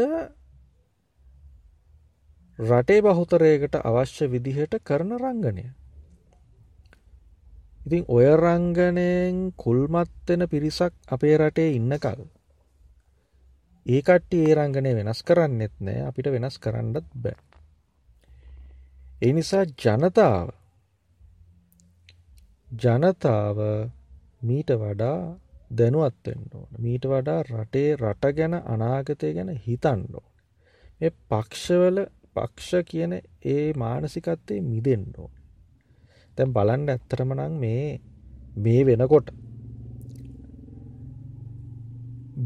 රටේ 2.59 3.01
බහුතරයකට 3.03 3.75
අවශ්‍ය 3.81 4.27
විදිහට 4.29 4.75
කරන 4.83 5.13
රංගනය. 5.15 5.65
ඉතින් 7.87 8.05
ඔය 8.09 8.27
රංගනයෙන් 8.37 9.53
කුල්මත්වෙන 9.55 10.43
පිරිසක් 10.47 10.93
අපේ 11.09 11.37
රටේ 11.37 11.73
ඉන්න 11.73 11.93
කල්. 11.99 12.21
ඒකට්ටි 13.87 14.45
ඒ 14.45 14.55
රංගනය 14.55 14.91
වෙනස් 14.95 15.23
කරන්නෙත් 15.23 15.75
නෑ 15.81 16.05
අපිට 16.05 16.31
වෙනස් 16.31 16.59
කරන්නත් 16.59 17.07
බෑ. 17.17 17.52
එනිසා 19.23 19.65
ජනතාව 19.81 20.49
ජනතාව 22.69 23.59
මීට 24.43 24.71
වඩා 24.81 25.19
දැනුවත්වෙන්න 25.71 26.49
ඕන 26.55 26.71
මීට 26.79 27.07
වඩා 27.07 27.43
රටේ 27.43 27.91
රට 27.97 28.33
ගැන 28.39 28.57
අනාගතය 28.67 29.31
ගැන 29.37 29.53
හිතන්න 29.67 30.03
ඕන. 30.15 30.27
මේ 31.01 31.13
පක්ෂවල 31.29 32.03
පක්ෂ 32.37 32.89
කියන 32.89 33.15
ඒ 33.47 33.69
මානසිකත්තේ 33.75 34.61
මිදෙන්ඩෝ. 34.63 35.29
තැන් 36.39 36.53
බලන්ඩ 36.53 36.89
ඇත්තරමනං 36.89 37.57
මේ 37.59 37.87
මේ 38.57 38.83
වෙනකොට 38.87 39.33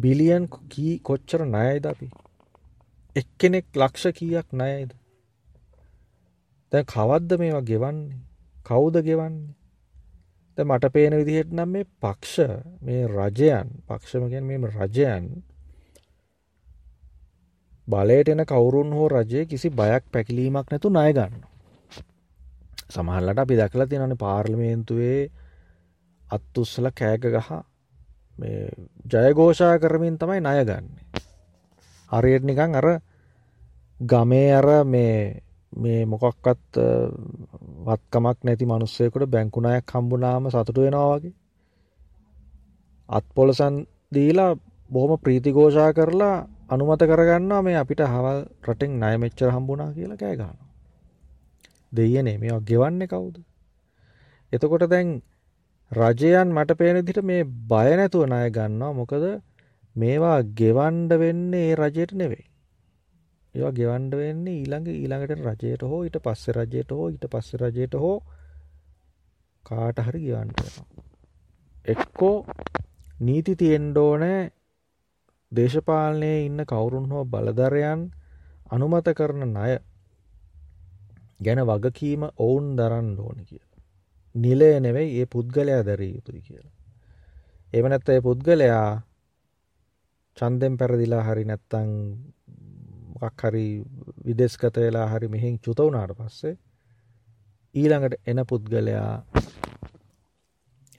බිලියන් 0.02 0.44
කී 0.68 0.94
කොච්චර 1.00 1.48
නයයිද 1.48 1.84
අපි 1.86 2.10
එක්කෙනෙක් 3.16 3.66
ලක්ෂ 3.76 4.16
කීයක් 4.16 4.48
නයයිද 4.54 4.90
තැ 6.76 6.86
කවද්ද 6.86 7.40
මේවා 7.40 7.64
ගෙවන්නේ 7.64 8.18
කවුද 8.66 8.96
ගෙවන්නේ 9.02 9.54
ද 10.58 10.64
මට 10.64 10.88
පේන 10.90 11.14
විදිහට 11.14 11.50
නම් 11.52 11.70
මේ 11.70 11.84
පක්ෂ 12.00 12.36
මේ 12.82 13.02
රජයන් 13.08 13.68
පක්ෂමගෙන් 13.86 14.44
මෙම 14.44 14.64
රජයන් 14.68 15.26
බලයට 17.88 18.28
එන 18.28 18.44
කවුරුන් 18.44 18.92
හෝ 18.92 19.08
රජය 19.08 19.44
කිසි 19.46 19.70
බයක් 19.70 20.04
පැකිලීමක් 20.10 20.70
නැතු 20.70 20.88
ණය 20.90 21.12
ගන්න. 21.12 21.42
සමහල්ලට 22.88 23.38
අපි 23.38 23.56
දැකලා 23.56 23.86
තියෙනන 23.86 24.16
පාර්ලිමේන්තුවේ 24.16 25.20
අත්තුස්සල 26.22 26.88
කෑග 26.92 27.28
ගහ 27.28 27.50
ජයගෝෂා 29.12 29.74
කරමින් 29.78 30.18
තමයි 30.18 30.40
ණය 30.40 30.64
ගන්නේ. 30.64 31.04
හරියට 32.10 32.44
නිකං 32.44 32.74
අර 32.74 32.88
ගමේ 34.00 34.50
අර 34.54 34.68
මේ 34.86 35.42
මේ 35.72 36.06
මොකක්කත් 36.06 36.78
වත්කමක් 37.86 38.38
නැති 38.44 38.66
මනුස්සයකොට 38.66 39.30
බැංකුණයක් 39.30 39.92
හම්බුනාම 39.92 40.48
සතුටු 40.50 40.80
වෙනවා 40.80 41.08
වගේ. 41.12 41.34
අත් 43.08 43.24
පොලසන් 43.34 43.74
දීලා 44.14 44.52
බොහොම 44.90 45.12
ප්‍රීතිගෝෂා 45.18 45.90
කරලා 45.92 46.36
අනුමත 46.68 47.02
කරගන්නවා 47.02 47.62
මේ 47.62 47.76
අපිට 47.76 48.00
හවල් 48.04 48.40
රටෙන් 48.64 48.92
නයමෙච්චර 49.00 49.50
හම්බුනා 49.50 49.90
කියලා 49.92 50.16
කෑගාන. 50.16 50.56
දෙයනේ 51.92 52.38
මේ 52.38 52.58
ගෙවන්න 52.64 53.02
කවුද. 53.06 53.36
එතකොට 54.52 54.84
දැන් 54.90 55.08
රජයන් 55.90 56.48
මට 56.50 56.78
පේනදිට 56.78 57.20
මේ 57.22 57.42
බයනැතුව 57.70 58.26
ණය 58.26 58.50
ගන්නවා 58.50 58.92
මොකද 58.92 59.24
මේවා 59.96 60.38
ගෙවන්ඩ 60.58 61.10
වෙන්නේ 61.18 61.66
ඒ 61.70 61.76
රජයට 61.76 62.12
නෙවෙයි. 62.12 62.44
ඒවා 63.56 63.76
ගෙවන්ඩ 63.78 64.14
වෙන්නේ 64.14 64.56
ඊළඟ 64.56 64.88
ඊළඟට 64.92 65.44
රජයට 65.46 65.82
හෝ 65.82 66.00
ඊට 66.04 66.18
පස්සෙ 66.22 66.52
රජයට 66.52 66.90
හෝ 66.92 67.06
ඊට 67.08 67.26
පස්ස 67.32 67.60
රජයට 67.62 67.94
හෝ 67.96 68.16
කාට 69.64 69.98
හරි 69.98 70.20
ගිවන්ට 70.26 70.60
වෙනවා. 70.60 70.86
එක්කෝ 71.84 72.36
නීති 73.20 73.56
තියෙන්ඩෝනෑ 73.56 74.40
දේශපාලනයේ 75.52 76.38
ඉන්න 76.44 76.64
කවුරුන් 76.64 77.10
හෝ 77.10 77.24
බලධරයන් 77.26 78.02
අනුමත 78.70 79.08
කරන 79.14 79.42
ණය 79.46 79.74
ගැන 81.40 81.60
වගකීම 81.64 82.22
ඔවුන් 82.38 82.68
දරන්න 82.76 83.10
ඕන 83.18 83.38
කිය. 83.44 83.64
නිලය 84.34 84.70
නෙවෙයි 84.80 85.20
ඒ 85.20 85.26
පුද්ගලයා 85.26 85.82
දැරිය 85.84 86.14
යුතුයි 86.14 86.40
කියලා. 86.40 86.74
එමනැත්ත 87.72 88.08
ඒ 88.08 88.20
පුද්ගලයා 88.20 88.88
චන්දෙන් 90.36 90.74
පැරදිලා 90.76 91.22
හරි 91.22 91.44
නැත්තං 91.44 91.90
මොකක් 93.16 93.42
හරි 93.42 93.66
විදෙස්ගත 94.26 94.76
වෙලා 94.76 95.08
හරි 95.08 95.28
මෙහින් 95.28 95.58
චුත 95.58 95.78
වුණාට 95.78 96.16
පස්සේ 96.18 96.54
ඊළඟට 97.74 98.20
එන 98.26 98.42
පුද්ගලයා 98.48 99.12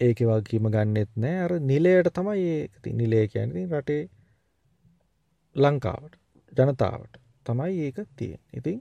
ඒක 0.01 0.19
වගකීම 0.21 0.69
ගන්නෙත් 0.69 1.11
නෑ. 1.15 1.37
අර 1.45 1.51
නිලයට 1.61 2.13
තමයි 2.13 2.45
ඒ 2.49 2.93
නිලේ 2.93 3.25
කියන්නේ. 3.27 3.65
රටේ 3.71 4.03
ලංකාවට 5.55 6.13
ජනතාවට 6.53 7.17
තමයි 7.45 7.73
ඒක 7.85 7.97
තියෙන් 8.15 8.41
ඉතින් 8.53 8.79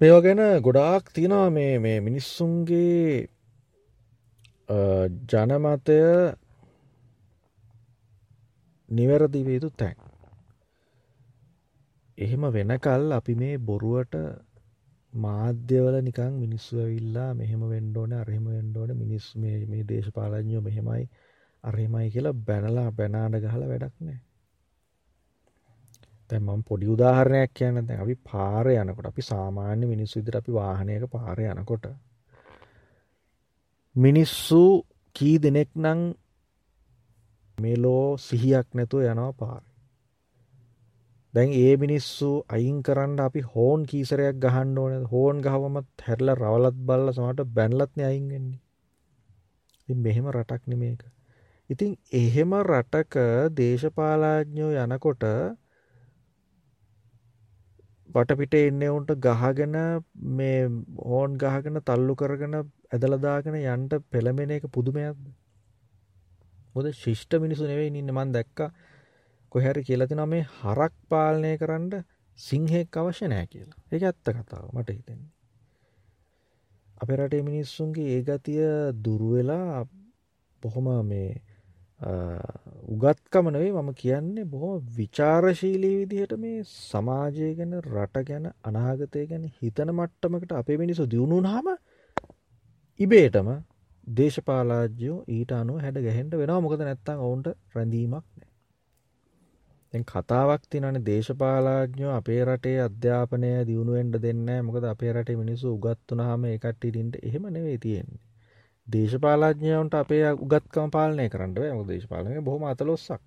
මේවා 0.00 0.22
ගැන 0.22 0.42
ගොඩාක් 0.62 1.12
තියෙනවා 1.12 1.50
මේ 1.50 1.78
මේ 1.78 2.00
මිනිස්සුන්ගේ 2.00 3.28
ජනමතය 5.28 5.98
නිවැරදිවයුතු 8.88 9.70
තැන්. 9.76 10.07
එහෙම 12.18 12.42
වෙනකල් 12.52 13.04
අපි 13.12 13.34
මේ 13.34 13.56
බොරුවට 13.60 14.14
මාධ්‍යවල 15.14 15.96
නිකං 16.02 16.32
මිනිස්සු 16.34 16.78
ඇවිල්ලා 16.78 17.30
මෙහෙම 17.34 17.62
වෙන්ඩෝන 17.68 18.12
අරහෙම 18.14 18.46
වෙන්ඩෝන 18.48 18.90
මිනිස් 18.96 19.26
මේ 19.36 19.82
දේශපාලඥෝ 19.88 20.62
මෙහෙමයි 20.62 21.04
අරහෙමයි 21.64 22.08
කියලා 22.10 22.40
බැනලා 22.46 22.88
බැනාඩ 22.92 23.38
ගහල 23.40 23.62
වැඩක් 23.64 23.94
නෑ 24.00 24.18
තැමම් 26.30 26.62
පොඩි 26.62 26.86
උදාහරණයක් 26.86 27.52
කියන්න. 27.52 27.86
දැ 27.88 27.98
අපි 27.98 28.14
පාර 28.22 28.66
යනකොට 28.72 29.06
අපි 29.06 29.22
සාමාන්‍ය 29.22 29.84
මිනිස්සු 29.86 30.20
ඉදිර 30.20 30.36
අපි 30.36 30.52
වාහනයක 30.52 31.04
පාර 31.10 31.38
යනකොට 31.42 31.84
මිනිස්සු 33.96 34.62
කී 35.16 35.36
දෙනෙක් 35.38 35.70
නං 35.76 36.00
මෙලෝ 37.58 38.06
සිහියක් 38.18 38.68
නැතුව 38.74 39.00
යනවා 39.04 39.32
පාර. 39.34 39.62
දැන් 41.34 41.50
ඒ 41.54 41.74
මිනිස්සු 41.76 42.30
අයින් 42.48 42.78
කරන්න 42.82 43.20
අපි 43.20 43.40
හෝන් 43.48 43.80
කීසරයක් 43.84 44.36
ගහන්න 44.38 44.78
ඕන. 44.78 44.94
හෝන් 45.06 45.36
ගහවමත් 45.40 45.88
හැරල 46.02 46.28
රවලත් 46.34 46.76
බල්ල 46.82 47.06
සමට 47.10 47.48
බැන්ලත්න 47.52 48.00
අයින්ගන්නේ 48.02 49.98
මෙහෙම 50.02 50.26
රටක් 50.28 50.62
නෙමේක 50.66 51.02
ඉතින් 51.70 51.90
එහෙම 52.14 52.52
රටක 52.62 53.16
දේශපාලාඥෝ 53.54 54.70
යනකොට 54.78 55.24
වටපිට 58.10 58.54
එන්නවුන්ට 58.56 59.10
ගහගෙන 59.20 59.76
මේ 60.32 60.60
ඕන් 61.10 61.36
ගහගෙන 61.36 61.80
තල්ලු 61.82 62.14
කරගෙන 62.16 62.56
ඇදලදාගෙන 62.56 63.56
යන්ට 63.56 63.92
පෙළමෙන 64.08 64.50
එක 64.50 64.64
පුදුමයක්ද? 64.68 65.20
මොද 66.74 66.86
ශිෂ්ට 66.94 67.36
මිනිසු 67.38 67.64
නෙවෙයි 67.64 67.92
ඉන්න 67.94 68.14
මන් 68.14 68.32
දැක්ක. 68.32 68.58
කොහැරි 69.52 69.82
කියලති 69.82 70.14
නම් 70.14 70.30
මේ 70.30 70.44
හරක් 70.54 70.94
පාලනය 71.08 71.52
කරන්න 71.56 72.04
සිංහෙක් 72.38 72.96
අවශ්‍ය 72.96 73.26
නෑ 73.26 73.46
කියලා. 73.46 73.78
එක 73.92 74.02
ඇත්ත 74.02 74.26
කතාව 74.36 74.64
මට 74.72 74.88
හිතෙන්නේ. 74.90 75.30
අප 76.96 77.10
රටේ 77.10 77.42
මිනිස්සුන්ගේ 77.42 78.08
ඒ 78.10 78.22
ගතිය 78.22 78.64
දුරුවෙලා 79.04 79.86
බොහොම 80.62 80.88
මේ 81.06 81.30
උගත්කම 82.88 83.46
නෙවෙයි 83.48 83.72
මම 83.74 83.90
කියන්නේ 83.94 84.44
බොහොම 84.46 84.74
විචාරශීලී 84.96 85.94
විදිහට 86.00 86.34
මේ 86.36 86.58
සමාජය 86.72 87.48
ගැන 87.54 87.72
රට 87.80 88.24
ගැන 88.28 88.46
අනාගතය 88.64 89.24
ගැන 89.26 89.46
හිතන 89.56 89.90
මට්ටමකට 89.92 90.52
අපේ 90.54 90.78
මිනිසු 90.78 91.08
දියුණුනාම 91.08 91.72
ඉබේටම 93.00 93.50
දේශපාලාජ්‍යෝ 94.06 95.16
ඊට 95.28 95.50
අනුව 95.54 95.80
හැඩ 95.80 95.98
ගැහෙන්ට 96.04 96.34
වෙනවා. 96.34 96.60
මොකද 96.60 96.80
නැත්තං 96.82 97.24
ඔවුන්ට 97.26 97.48
රැඳීමක් 97.74 98.24
නෑ 98.34 98.47
දැන් 99.92 100.04
කතාවක් 100.04 100.62
තිනන 100.70 100.98
දේශපාලාඥෝ 101.04 102.12
අපේ 102.12 102.40
රටේ 102.44 102.78
අධ්‍යාපනය 102.80 103.52
දියුණුවෙන්ට 103.66 104.16
දෙන්න 104.22 104.48
මොකද 104.62 104.84
අපේ 104.84 105.12
රටේ 105.12 105.36
මිනිස්සු 105.36 105.74
උගත්තුනහම 105.74 106.44
එකට්ටිටින්ට 106.46 107.14
එහෙම 107.22 107.44
නෙවෙයි 107.48 107.78
තියෙන්නේ. 107.78 108.20
දේශපාලඥයන්ට 108.86 109.94
අපේ 109.94 110.22
උගත්කම 110.36 110.90
පාලනය 110.90 111.28
කරන්න 111.28 111.56
ම 111.74 111.86
දේශපාලනය 111.86 112.40
බොහොම 112.42 112.64
අතලොස්සක්. 112.64 113.22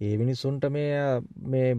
ඒ 0.00 0.14
මිනිස්සුන්ට 0.16 0.64
මේ 0.68 0.98
මේ 1.46 1.70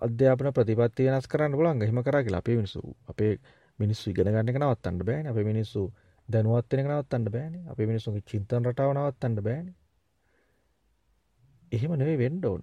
අධ්‍යාපන 0.00 0.52
ප්‍රතිපත්ති 0.52 1.08
වෙනස් 1.08 1.28
කරන්න 1.28 1.52
පුලන් 1.52 1.80
හෙම 1.82 2.02
කර 2.02 2.18
කියලා 2.20 2.38
අපේ 2.38 2.56
මිනිසු 2.56 2.80
අපේ 3.08 3.32
මිනිස්සු 3.78 4.10
ඉගෙන 4.10 4.28
ගන්න 4.28 4.52
නවත්තන්න 4.56 5.02
බෑන. 5.02 5.26
අප 5.26 5.38
මිනිස්සු 5.44 5.82
දැනුවත්වෙන 6.28 6.86
නවත්තන්න 6.86 7.28
බෑන. 7.30 7.54
අප 7.68 7.78
මිනිසුගේ 7.80 8.24
චින්තන් 8.26 8.62
රටාව 8.64 8.92
නවත්තන්න 8.92 9.42
බෑන. 9.42 9.66
එහෙම 11.72 11.92
නෙවේ 11.94 12.18
වෙන්ඩ 12.18 12.44
ඕන. 12.44 12.62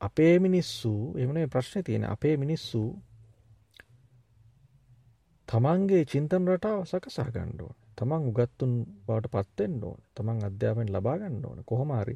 අපේ 0.00 0.34
මිනිස්සු 0.38 0.92
එමන 1.16 1.38
ප්‍රශ්න 1.48 1.82
තියෙන 1.82 2.04
අපේ 2.06 2.36
මිනිස්සු 2.36 2.82
තමන්ගේ 5.48 6.04
චින්තන් 6.04 6.48
රටාව 6.48 6.80
සකසා 6.84 7.28
ගණ්ඩුවන 7.30 7.76
තමන් 7.96 8.28
උගත්තුන් 8.30 8.72
බවට 9.06 9.30
පත්වෙන්න 9.34 9.84
ඕන. 9.84 10.00
තමන් 10.14 10.44
අධ්‍යාපෙන් 10.44 10.88
ලබාගන්න 10.88 11.44
ඕන. 11.44 11.58
කොහොමරි 11.64 12.14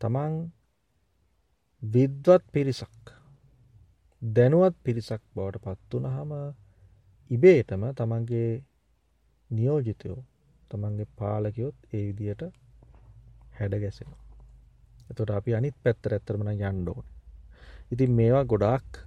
තමන් 0.00 0.34
විද්වත් 1.82 2.44
පිරිසක් 2.52 3.12
දැනුවත් 4.22 4.76
පිරිසක් 4.82 5.22
බවට 5.34 5.64
පත්වනහම 5.64 6.32
ඉබේටම 7.30 7.82
තමන්ගේ 7.94 8.52
නියෝජිතයෝ 9.50 10.20
තමන්ගේ 10.70 11.12
පාලකයොත් 11.16 11.76
ඒ 11.92 12.04
විදියට 12.08 12.46
හැඩ 13.52 13.82
ගැසෙන 15.06 15.12
එතොට 15.12 15.30
අපි 15.30 15.54
අනිත් 15.54 15.76
පැත්තර 15.82 16.14
ඇත්තරමන 16.14 16.50
යන්ඩෝන 16.52 17.04
ඉතින් 17.90 18.10
මේවා 18.10 18.44
ගොඩාක් 18.44 19.06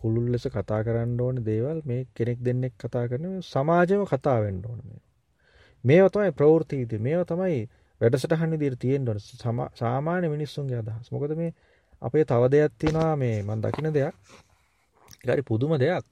පුළුල් 0.00 0.32
ලෙස 0.32 0.44
කතා 0.46 0.80
කරන්න 0.84 1.20
ඕන 1.20 1.44
දේවල්. 1.44 1.78
මේ 1.84 2.06
කෙනෙක් 2.14 2.38
දෙන්නෙක් 2.42 2.74
කතා 2.78 3.08
කරන 3.08 3.42
සමාජම 3.42 4.04
කතාවෙන්ඩ 4.06 4.66
ඕන 4.66 4.80
මේ 4.84 5.00
මේ 5.84 6.08
තමයි 6.08 6.32
ප්‍රවෘතිීද 6.32 6.92
මේ 6.98 7.24
තමයි 7.24 7.58
වැඩසටහන්න 8.00 8.58
දිර 8.58 8.76
තියෙන්ට 8.76 9.08
සාමාන්‍ය 9.74 10.28
මිනිස්සුන්ගේ 10.28 10.78
අදහස්. 10.78 11.12
මොකද 11.12 11.36
මේ 11.36 11.52
අපේ 12.02 12.24
තව 12.24 12.42
දෙයක් 12.48 12.72
තියෙනවා. 12.78 13.16
මේ 13.16 13.42
මන් 13.42 13.60
දකින 13.60 13.92
දෙයක්. 13.92 14.14
ගරි 15.24 15.42
පුදුම 15.42 15.76
දෙයක්. 15.78 16.04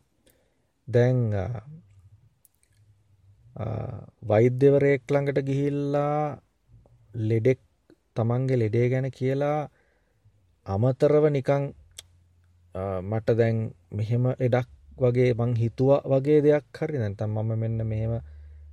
දැන් 0.89 1.19
වෛද්‍යවරයෙක් 4.23 5.03
ළඟට 5.07 5.41
ගිහිල්ලා 5.43 6.39
ලෙඩෙක් 7.15 7.61
තමන්ගේ 8.19 8.61
ලෙඩේ 8.63 8.87
ගැන 8.93 9.09
කියලා 9.11 9.61
අමතරව 10.67 11.25
නිකං 11.31 11.65
මට 13.03 13.37
දැන් 13.37 13.59
මෙහෙම 13.93 14.25
එඩක් 14.39 14.69
වගේ 14.99 15.31
මං 15.35 15.55
හිතුව 15.57 15.91
වගේ 16.07 16.41
දෙයක් 16.43 16.67
හරි. 16.77 16.99
නැතම් 16.99 17.31
මම 17.37 17.51
මෙන්න 17.57 17.87
මෙහෙම 17.87 18.13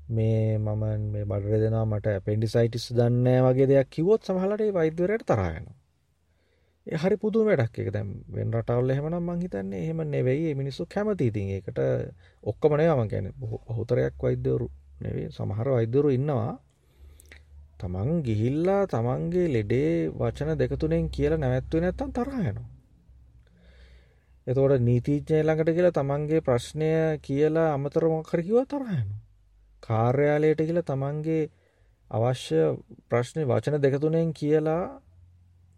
මේ 0.09 0.57
මම 0.57 0.83
මේ 1.13 1.25
බඩර 1.25 1.63
දෙනා 1.63 1.85
මට 1.85 2.19
පෙන්ඩිසයිටිස් 2.25 2.85
දන්න 2.93 3.27
වගේ 3.45 3.67
දෙයක් 3.67 3.89
කිවොත් 3.89 4.21
සමහලට 4.23 4.69
වෛද්‍යවරයට 4.73 5.25
තරයන 5.25 5.65
හරි 6.87 7.17
පුදු 7.17 7.41
වැඩක් 7.41 7.79
එක 7.81 7.89
දැම් 7.89 8.09
වෙන් 8.29 8.51
රටවල් 8.53 8.91
එහෙමනම් 8.91 9.23
මං 9.23 9.39
හිතන්නේ 9.41 9.81
එහෙම 9.83 9.99
නෙවෙයි. 10.05 10.53
මිනිස්සු 10.53 10.85
කැමති 10.85 11.27
ඉතින් 11.27 11.49
ඒකට. 11.49 11.79
ඔක්කොමනේ 12.43 12.89
මම 12.89 13.07
ගැන 13.07 13.27
බොහෝතරයක් 13.39 14.13
වෛද්‍යවරු 14.21 14.67
නෙවේ 15.01 15.31
සමහර 15.31 15.67
වෛද්‍යවරු 15.69 16.09
ඉන්නවා. 16.09 16.53
තමන් 17.79 18.21
ගිහිල්ලා 18.21 18.83
තමන්ගේ 18.87 19.47
ලෙඩේ 19.47 19.91
වචන 20.11 20.51
දෙකතුනෙන් 20.55 21.05
කියලා 21.09 21.37
නැවැත්ව 21.37 21.77
නැත්තම් 21.79 22.09
තරහයනවා 22.11 22.69
එතකොට 24.47 24.81
නීතිීච්ඥය 24.81 25.41
ළඟට 25.41 25.75
කියලා 25.75 25.93
තමන්ගේ 25.93 26.41
ප්‍රශ්නය 26.41 26.89
කියලා 27.19 27.69
අමතරමොකරකිව 27.73 28.57
තරහයනවා 28.65 29.21
කාර්යාලයට 29.83 30.61
කියල 30.61 30.81
තමන්ගේ 30.83 31.43
අවශ්‍ය 32.11 32.61
ප්‍රශ්නය 33.09 33.41
වචන 33.45 33.81
දෙකතුනෙන් 33.81 34.29
කියලා 34.33 34.83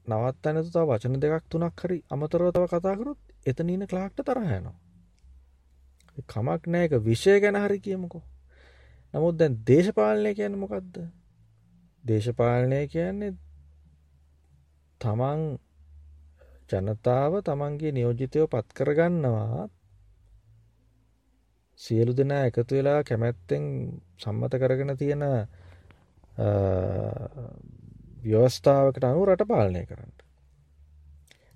නවත් 0.07 0.43
ඇනතු 0.45 0.71
තා 0.71 0.85
වචන 0.85 1.19
දෙකක් 1.19 1.45
තුනක් 1.49 1.79
හරි 1.79 1.97
අමතරව 2.09 2.51
තව 2.51 2.65
කතාකරොත් 2.65 3.19
එතනීන 3.45 3.83
කලාක්ට 3.85 4.19
තරහයනවා. 4.21 4.75
කමක් 6.25 6.63
නෑක 6.67 6.91
විෂය 7.01 7.39
ගැන 7.39 7.57
හරි 7.57 7.79
කියමුකෝ. 7.79 8.23
නමුත් 9.13 9.35
දැන් 9.35 9.53
දේශපාලනය 9.63 10.31
කියන්න 10.33 10.55
මොකක්ද. 10.55 10.95
දේශපාලනය 12.07 12.81
කියන්නේ 12.87 13.33
තමන් 15.01 15.41
ජනතාව 16.69 17.33
තමන්ගේ 17.41 17.91
නියෝජිතයෝ 17.91 18.47
පත් 18.47 18.67
කරගන්නවා. 18.73 19.69
සියලු 21.79 22.17
දෙනා 22.17 22.43
එකතු 22.45 22.75
වෙලා 22.75 22.99
කැමැත්තෙන් 23.03 23.65
සම්මත 24.17 24.53
කරගෙන 24.55 24.97
තියෙන 24.97 25.23
ව්‍යවස්ථාවකට 28.23 29.03
අනු 29.03 29.25
රට 29.25 29.47
පාලනය 29.47 29.85
කරන්න. 29.85 30.13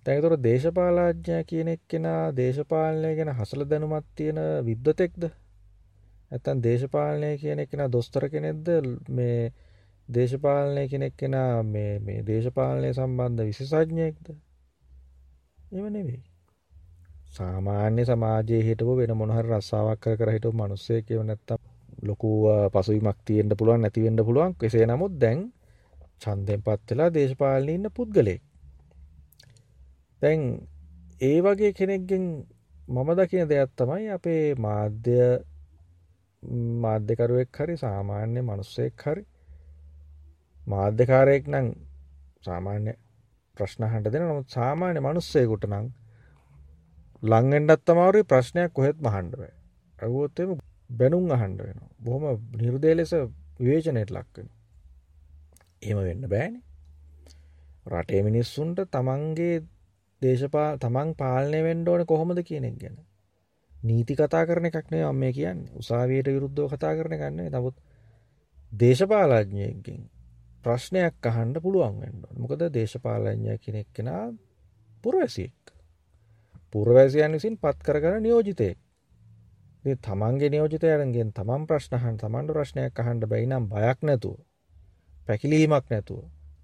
තැනතුර 0.06 0.36
දේශපාලාඥා 0.44 1.44
කියනෙක් 1.44 1.82
කෙනා 1.88 2.24
දේශපාලනය 2.36 3.16
ගැන 3.16 3.34
හසල 3.34 3.66
දැනුමත් 3.66 4.08
තියෙන 4.16 4.40
විද්ධතෙක්ද 4.66 5.24
ඇතන් 6.32 6.64
දේශපාලනය 6.64 7.32
කියනෙක් 7.38 7.70
කෙන 7.70 7.84
දොස්තර 7.92 8.30
කෙනෙක්ද? 8.30 8.68
මේ 9.10 9.52
දේශපාලනය 10.12 10.84
කෙනෙක් 10.88 11.14
කෙනා 11.16 11.64
මේ 11.66 12.20
දේශපාලනය 12.24 12.90
සම්බන්ධ 12.92 13.48
විශෂඥයෙක්ද? 13.48 14.28
එම 15.72 15.86
නෙවෙයි 15.90 16.22
සාමාන්‍ය 17.32 18.04
සමාජයේ 18.06 18.62
හිටපු 18.62 18.94
වෙන 18.98 19.14
මොනහර 19.16 19.46
රස්සාාවක් 19.48 20.00
කර 20.04 20.16
කර 20.18 20.30
හිටු 20.32 20.50
මනුස්සේ 20.54 21.02
කියව 21.02 21.22
නැත්තම් 21.24 21.62
ලොකු 22.04 22.30
පසුවිමක් 22.74 23.20
තියෙන්ට 23.26 23.54
පුළුවන් 23.56 23.82
නැතිවෙන්න 23.82 24.20
පුළුවන්. 24.22 24.52
කෙසේ 24.56 24.86
නමුත් 24.86 25.14
දැන් 25.18 25.40
චන්දයෙන් 26.22 26.62
පත්වෙලා 26.62 27.10
දේශපාලන 27.10 27.70
ඉන්න 27.70 27.88
පුද්ගලෙක් 27.92 28.42
දැන් 30.22 30.42
ඒ 31.22 31.38
වගේ 31.42 31.72
කෙනෙක්ගෙන් 31.72 32.26
මම 32.88 33.10
දකින 33.14 33.50
දෙයක් 33.50 33.72
තමයි 33.78 34.06
අපේ 34.10 34.44
මාධ්‍ය 34.58 35.20
මාධ්‍යකරුවෙක් 36.80 37.58
හරි 37.58 37.76
සාමාන්‍ය 37.78 38.42
මනුස්සෙක් 38.42 39.04
හරි 39.04 39.24
මාධ්‍යකාරයෙක් 40.68 41.46
නං 41.48 41.68
සාමාන්‍ය 42.42 42.94
ප්‍රශ්නහන්ට 43.56 44.08
දෙන 44.10 44.24
නමුත් 44.24 44.48
සාමාන්‍ය 44.50 45.00
මනුස්සයකුට 45.00 45.66
නං 45.68 45.88
ලංගෙන්ඩත් 47.24 47.84
තමාරුයි 47.86 48.26
ප්‍රශ්නයක් 48.26 48.72
කොහෙත් 48.74 48.98
මහන්ඩුව 49.00 49.44
ඇවෝත්තම 50.00 50.58
බැනුම් 50.90 51.26
අහන්ඩ 51.32 51.60
වෙන 51.62 51.80
බොහොම 52.00 52.24
නිර්දේ 52.56 52.96
ලෙස 52.96 53.14
විවේචනයට 53.60 54.12
ලක්වෙන 54.12 54.50
එම 55.82 55.98
වෙන්න 56.00 56.26
බෑන. 56.26 56.54
රටේ 57.86 58.22
මිනිස්සුන්ට 58.24 58.80
තමන්ගේ 58.88 59.56
දේශපා 60.22 60.70
තමන් 60.78 61.10
පාලනය 61.16 61.60
වෙන්ඩෝන 61.64 62.06
කොහොමද 62.06 62.40
කියනෙක් 62.44 62.76
ගැන. 62.78 62.98
නීති 63.76 64.14
කතා 64.16 64.46
කරන 64.46 64.66
එකක්නේ 64.66 65.04
අම්ම 65.04 65.24
කියන්න. 65.32 65.62
උසාවයට 65.76 66.28
විරුද්ධව 66.28 66.68
කතා 66.72 66.94
කරන 66.94 67.18
ගන්නේ 67.18 67.50
නමුත් 67.50 67.76
දේශපාලාඥයකින් 68.72 70.02
ප්‍රශ්නයක් 70.64 71.28
අහන්ඩ 71.28 71.58
පුළුවන් 71.60 71.98
වෙන්ඩ 72.02 72.24
මොකද 72.38 72.64
දේශපාලඥය 72.70 73.58
කෙනෙක් 73.58 73.90
කෙනා 73.94 74.24
පුරවැසියෙක්. 75.04 75.74
පුරවැසියන් 76.74 77.32
විසින් 77.32 77.58
පත් 77.58 77.78
කරගන 77.84 78.24
නියෝජිතයෙක්. 78.24 78.80
තමන්ගේ 80.02 80.50
නියෝජිතයරගෙන් 80.50 81.34
තමන් 81.34 81.68
ප්‍රශ්නහන් 81.68 82.18
තමන්ට 82.18 82.54
ප්‍රශ්නයක් 82.54 83.00
අහන්ඩ 83.00 83.26
බැයිනම් 83.26 83.66
බයක් 83.68 84.00
නැතුව 84.04 84.38
පැකිලීමක් 85.28 85.86
නැතුව 85.90 86.22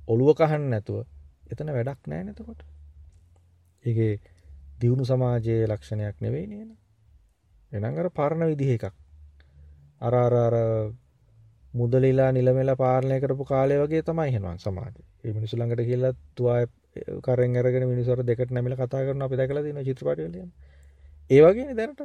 ඔළුව 0.08 0.36
කහන්න 0.36 0.70
නැතුව 0.70 1.00
එතන 1.52 1.74
වැඩක් 1.74 2.02
නෑ 2.08 2.24
නැතකොට 2.24 2.62
ඒ 3.84 4.12
දියුණු 4.82 5.06
සමාජයේ 5.06 5.66
ලක්ෂණයක් 5.68 6.22
නෙවෙයි 6.22 6.48
නේන 6.48 6.70
එනඟර 7.72 8.10
පරණ 8.10 8.48
විදිහ 8.48 8.72
එකක්. 8.76 8.96
අරාරාර 10.02 10.56
මුදලිලා 11.73 12.32
නිලමෙල 12.32 12.71
පාලනය 12.75 13.19
කරපු 13.19 13.43
කාලය 13.45 13.75
වගේ 13.77 14.03
තමයි 14.03 14.32
හෙනුවන් 14.32 14.60
සමාජ 14.60 14.93
ඒ 15.23 15.34
මිනිසු 15.34 15.58
ළඟට 15.58 15.84
කියලා 15.84 16.13
තුවාය 16.36 16.65
කරෙන් 17.21 17.58
අරගෙන 17.58 17.88
මිනිසර 17.88 18.23
දෙකට 18.23 18.51
නැමිල 18.51 18.75
කතා 18.75 19.03
කරන 19.03 19.21
අපි 19.21 19.36
දැකලා 19.36 19.63
තින 19.63 19.84
චිත්‍රපටලිය 19.84 20.47
ඒ 21.30 21.41
වගේ 21.41 21.75
දැනට 21.75 22.01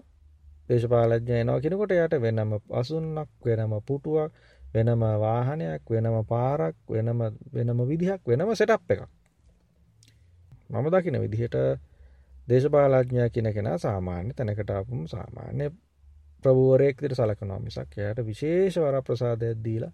දේශපාලඥ 0.68 1.34
එනවා 1.36 1.60
කෙනකොට 1.60 1.92
යට 1.92 2.14
වෙනම 2.20 2.52
පසුන්නක් 2.64 3.30
වෙනම 3.44 3.72
පුටුවක් 3.82 4.32
වෙනම 4.74 5.02
වාහනයක් 5.18 5.82
වෙනම 5.86 6.16
පාරක් 6.24 6.76
වෙනම 6.88 7.20
වෙනම 7.52 7.80
විදිහක් 7.84 8.22
වෙනම 8.24 8.50
සෙටප් 8.54 8.90
එකක්. 8.90 9.02
මම 10.70 10.86
දකින 10.88 11.20
විදිහට 11.20 11.56
දේශපාලඥා 12.48 13.28
කියන 13.28 13.48
කෙන 13.52 13.68
සාමාන්‍ය 13.78 14.32
තැනකටාපුම් 14.32 15.00
සාමාන්‍ය 15.06 15.66
ප්‍රභුවරයෙක්දිට 16.44 17.14
සලකනවා 17.14 17.60
මිසක් 17.60 17.98
එයට 17.98 18.22
විශේෂ 18.22 18.78
වර 18.78 18.96
ප්‍රසාදයක් 19.02 19.60
දීලා 19.60 19.92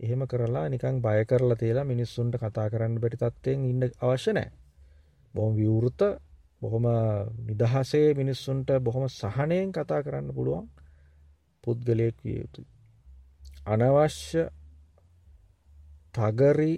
එහෙම 0.00 0.22
කරලා 0.26 0.66
නිකං 0.68 0.96
බය 1.00 1.20
කරලා 1.24 1.56
තියලා 1.56 1.84
මිනිස්සුන්ට 1.84 2.34
කතා 2.38 2.66
කරන්න 2.68 2.98
බැටි 2.98 3.22
තත්වයෙන් 3.22 3.64
ඉන්න 3.66 3.86
අවශ්‍ය 4.00 4.32
නෑ 4.32 4.50
බොහොම 5.34 5.54
විවෘත 5.56 6.00
බොහොම 6.62 6.86
නිදහසේ 7.46 8.14
මිනිස්සුන්ට 8.14 8.70
බොහොම 8.80 9.04
සහනයෙන් 9.10 9.72
කතා 9.72 10.02
කරන්න 10.02 10.34
පුළුවන් 10.34 10.66
පුද්ගලයෙක් 11.64 12.16
විය 12.24 12.36
යුතුයි. 12.36 12.68
අනවශ්‍ය 13.66 14.42
තගරි 16.14 16.72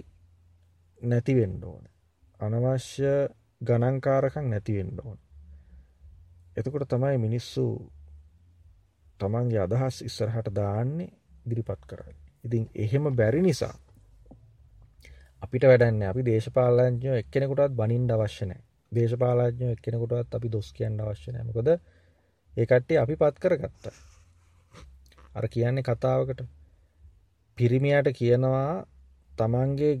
නැතිවෙන්න 1.01 1.63
ඕන. 1.63 1.83
අනවශ්‍ය 2.39 3.13
ගණන්කාරකං 3.61 4.49
නැතිවෙන්න 4.49 4.99
ඕන. 4.99 5.19
එතකොට 6.57 6.87
තමයි 6.89 7.17
මිනිස්සු 7.17 7.63
තමන්ගේ 9.23 9.61
අදහස් 9.61 10.01
ඉස්සරහට 10.03 10.53
දාන්නේ 10.53 11.11
දිරිපත් 11.45 11.81
කරන්න. 11.85 12.15
ඉතින් 12.43 12.69
එහෙම 12.77 13.09
බැරි 13.13 13.41
නිසා 13.41 13.75
අපිට 15.43 15.65
වැඩන්න 15.65 16.03
අපි 16.03 16.21
දේශපාලඥෝ 16.25 17.15
එක්කෙනෙකුටත් 17.17 17.75
බනින්ඩ 17.75 18.11
අවශ්‍යනෑ 18.13 18.61
දේශපාලාඥෝ 18.91 19.71
එක්කෙනෙකුටත් 19.71 20.35
අපි 20.35 20.51
දොස් 20.51 20.69
කියන්න 20.73 21.03
අවශ්‍යනෑ 21.03 21.45
මොකද 21.45 21.69
ඒකට්ටේ 22.53 22.99
අපි 22.99 23.15
පත් 23.15 23.35
කර 23.39 23.55
ගත්ත 23.57 23.93
අර 25.35 25.47
කියන්නේ 25.49 25.83
කතාවකට 25.83 26.43
පිරිමියට 27.57 28.09
කියනවා 28.13 28.71
තමන්ගේ 29.31 29.93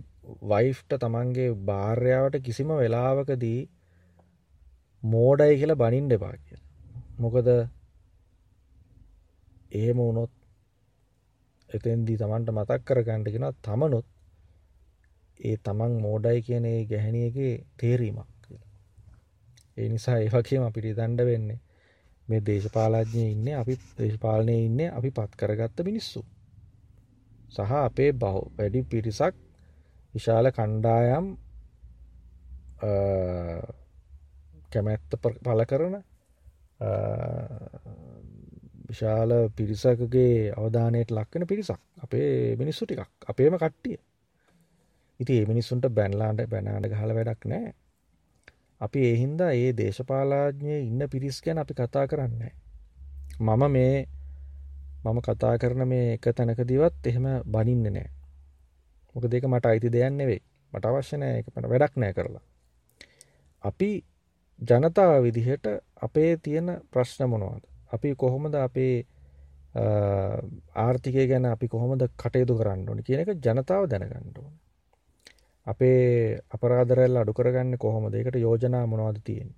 වයිෆ්ට 0.45 0.97
තමන්ගේ 0.99 1.49
භාර්යාවට 1.65 2.41
කිසිම 2.41 2.73
වෙලාවකදී 2.75 3.59
මෝඩයි 5.03 5.57
කියලා 5.57 5.81
බනින්ඩ 5.81 6.13
එපා 6.13 6.35
කිය 6.39 6.61
මොකද 7.19 7.49
එහෙම 9.73 9.97
වුණොත් 9.97 10.33
එතෙන්දී 11.69 12.17
තමන්ට 12.17 12.49
මතක් 12.51 12.81
කරගණ්ඩගෙන 12.85 13.47
තමනුත් 13.61 14.07
ඒ 15.39 15.57
තමන් 15.59 15.93
මෝඩයි 16.01 16.39
කියන 16.41 16.65
ඒ 16.65 16.79
ගැහැනියගේ 16.85 17.55
තේරීමක් 17.77 18.33
ඒ 19.77 19.87
නිසා 19.89 20.17
ඒවකම 20.17 20.63
අපිට 20.63 20.87
දණ්ඩ 20.91 21.25
වෙන්නේ 21.25 21.59
මේ 22.27 22.41
දේශපාලාඥය 22.41 23.29
ඉන්න 23.29 23.47
අපි 23.55 23.77
දේශපාලනය 23.97 24.57
ඉන්න 24.59 24.81
අපි 24.89 25.09
පත් 25.11 25.31
කරගත්ත 25.35 25.77
මිනිස්සු. 25.83 26.21
සහ 27.49 27.71
අපේ 27.79 28.11
බහු 28.13 28.41
වැඩි 28.51 28.83
පිරිසක් 28.85 29.35
විශාල 30.13 30.47
කණ්ඩායම් 30.51 31.25
කැමැත්ත 34.71 35.11
පල 35.43 35.61
කරන 35.65 35.95
විශාල 38.83 39.31
පිරිසකගේ 39.51 40.53
අවධානයට 40.53 41.11
ලක්වෙන 41.11 41.47
පිරිසක්. 41.47 41.79
අපේ 41.97 42.55
මිනිස්සු 42.55 42.85
ටිකක්. 42.85 43.11
අපේම 43.27 43.55
කට්ටිය. 43.55 43.97
ඉති 45.19 45.33
ඒ 45.39 45.45
මිනිස්සුන්ට 45.45 45.85
බැන්ලාන්ට 45.89 46.49
බැනාට 46.49 46.89
ගහල 46.89 47.11
වැඩක් 47.15 47.45
නෑ 47.45 47.73
අපි 48.81 48.99
ඒහින්දා 49.05 49.51
ඒ 49.53 49.69
දේශපාලාඥය 49.77 50.79
ඉන්න 50.81 51.01
පිරිස් 51.09 51.37
ගැන 51.41 51.57
අපි 51.57 51.73
කතා 51.73 52.05
කරන්න 52.07 52.41
මම 53.39 53.63
මේ 53.71 53.95
මම 55.05 55.17
කතා 55.21 55.55
කරන 55.57 55.87
මේ 55.87 56.05
එක 56.13 56.25
තැනකදිවත් 56.35 57.07
එහෙම 57.07 57.25
බනින්න 57.47 57.87
නෑ 57.89 58.09
මොක 59.15 59.25
දෙක 59.25 59.45
මට 59.45 59.65
අයිති 59.65 59.89
දෙයන්න 59.89 60.17
නෙවෙයි. 60.17 60.41
මට 60.73 60.85
අවශ්‍යනය 60.85 61.27
එක 61.31 61.47
පට 61.47 61.69
වැඩක් 61.69 61.93
නෑ 61.95 62.13
කරලා. 62.13 62.43
අපි 63.63 63.89
ජනතාව 64.59 65.11
විදිහට 65.23 65.65
අපේ 65.97 66.31
තියෙන 66.37 66.69
ප්‍රශ්න 66.91 67.29
මොනවාද? 67.29 67.63
අපි 67.93 68.15
කොහොමද 68.15 68.55
අපේ 68.57 69.05
ආර්ථිකය 70.77 71.27
ගැන 71.27 71.45
අපි 71.45 71.67
කොහොමද 71.67 72.03
කටයුතු 72.15 72.53
කරන්න 72.55 72.89
ඕන 72.89 73.01
කියන 73.01 73.19
එක 73.19 73.33
ජනතාව 73.37 73.83
දැනගන්න 73.87 74.37
ඕන. 74.37 74.53
අපේ 75.67 76.39
අපරාදරැල් 76.49 77.17
අඩු 77.17 77.33
කරගන්න 77.33 77.77
කොහොමද? 77.77 78.13
ඒකට 78.13 78.37
යෝජනා 78.37 78.85
මොනවද 78.85 79.19
තියෙන් 79.23 79.49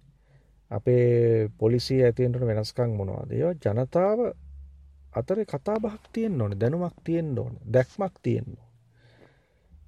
අපේ 0.71 1.49
පොලිසි 1.57 2.01
ඇතියෙන්ට 2.01 2.39
වෙනස්කං 2.41 2.91
මොනවාද? 2.93 3.29
ඒවා 3.31 3.55
ජනතාව 3.65 4.19
අතර 5.13 5.37
කතා 5.45 5.77
බහක් 5.79 6.03
තියෙන් 6.13 6.41
ඕන 6.41 6.59
දැනුමක් 6.59 6.95
තියෙන් 7.03 7.27
ඕන 7.37 7.53
දැක්මක් 7.67 8.15
තියෙන්න්න 8.21 8.65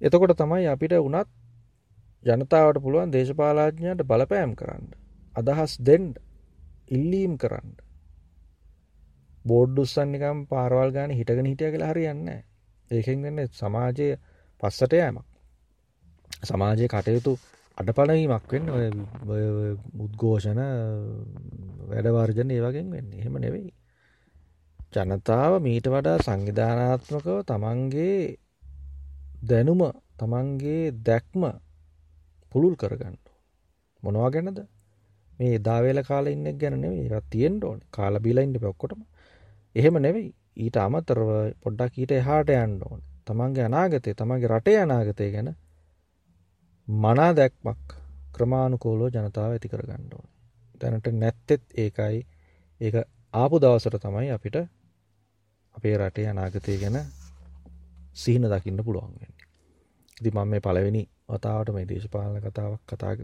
එතකොට 0.00 0.32
තමයි 0.34 0.66
අපිට 0.66 0.94
වනත් 0.96 1.28
ජනතාවට 2.24 2.78
පුළුවන් 2.82 3.12
දේශපාලාඥයට 3.12 4.02
බලපෑම් 4.04 4.52
කරන්න 4.54 4.86
අදහස් 5.36 5.72
දෙන්ඩ 5.80 6.20
ඉල්ලීම් 6.88 7.34
කරන්න. 7.36 7.70
බෝඩ්ඩුස්සන්නිකම් 9.44 10.38
පාරවල් 10.46 10.90
ගාන 10.90 11.10
හිටගෙන 11.12 11.46
හිටිය 11.46 11.70
කියලා 11.70 11.92
හරියන්න 11.92 12.28
ඒකෙන් 12.90 13.22
වෙන්න 13.22 13.40
සමාජය 13.52 14.08
පස්සට 14.60 14.92
යෑමක්. 14.92 15.26
සමාජය 16.42 16.86
කටයුතු 16.88 17.32
අඩපලවීමක් 17.78 18.52
වෙන්න 18.52 18.68
උද්ඝෝෂණ 19.98 20.62
වැඩවර්ජන 21.88 22.50
ඒවගෙන් 22.50 22.88
වෙන්න. 22.90 23.12
එහෙම 23.12 23.34
නෙවෙයි. 23.36 23.72
ජනතාව 24.92 25.52
මීට 25.60 25.86
වඩා 25.86 26.18
සංවිධානාත්මකව 26.18 27.28
තමන්ගේ 27.44 28.18
දැනුම 29.42 29.82
තමන්ගේ 30.18 30.82
දැක්ම 31.02 31.42
පුළුල් 32.52 32.74
කරගන්න 32.76 33.16
මොනවා 34.02 34.30
ගැනද? 34.30 34.58
මේ 35.32 35.54
එදාවේල 35.54 36.00
කාල 36.02 36.26
ඉන්න 36.26 36.48
ගැන 36.56 36.80
නෙවේ 36.80 37.06
ඒත් 37.06 37.26
තියෙන්ට 37.30 37.64
ඕන. 37.64 37.80
කාල 37.90 38.14
බිලයින්ට 38.18 38.58
පොක්කොටම 38.60 39.02
එහෙම 39.78 39.98
නෙවෙයි. 39.98 40.30
ඊට 40.56 40.76
අමතරව 40.78 41.30
පොඩ්ඩක් 41.62 41.98
ඊට 41.98 42.12
එහාට 42.12 42.50
යන්න 42.54 42.82
ඕන. 42.82 43.02
තමන්ගේ 43.26 43.64
අනාගතය 43.64 44.14
තමන්ගේ 44.14 44.50
රටේ 44.50 44.78
අනාගතය 44.80 45.30
ගැන 45.34 45.52
මනා 46.88 47.30
දැක්මක් 47.32 47.94
ක්‍රමාණුකෝලෝ 48.32 49.10
ජනතාව 49.10 49.52
ඇති 49.52 49.68
කරගන්න 49.68 50.10
ඕන. 50.12 50.28
දැනට 50.80 51.12
නැත්තෙත් 51.14 51.64
ඒකයි. 51.76 52.26
ඒ 52.80 53.04
ආපු 53.34 53.60
දවසට 53.60 54.00
තමයි 54.00 54.30
අපිට 54.30 54.56
අපේ 55.74 55.96
රටේ 55.98 56.28
අනාගතය 56.28 56.78
ගැන 56.78 56.98
සිහින 58.14 58.50
දකින්න 58.50 58.84
පුළුවන්ගන්න 58.84 59.38
ඉති 60.16 60.30
මම 60.30 60.48
මේ 60.48 60.60
පලවෙනි 60.60 61.02
වතාවට 61.28 61.72
මේ 61.72 61.86
දේශපාලන 61.86 62.42
කතාවක් 62.42 62.82
කතා 62.86 63.14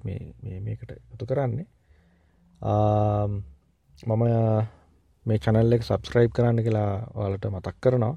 මේකට 0.60 0.90
එකතු 0.92 1.26
කරන්නේ. 1.26 1.66
මම 3.98 4.22
මේ 5.26 5.38
චනල්ලෙක් 5.38 5.82
සබස්ක්‍රයිබ් 5.82 6.32
කරන්න 6.36 6.62
කියලා 6.66 6.90
වලට 7.16 7.50
මතක් 7.50 7.76
කරනවා. 7.80 8.14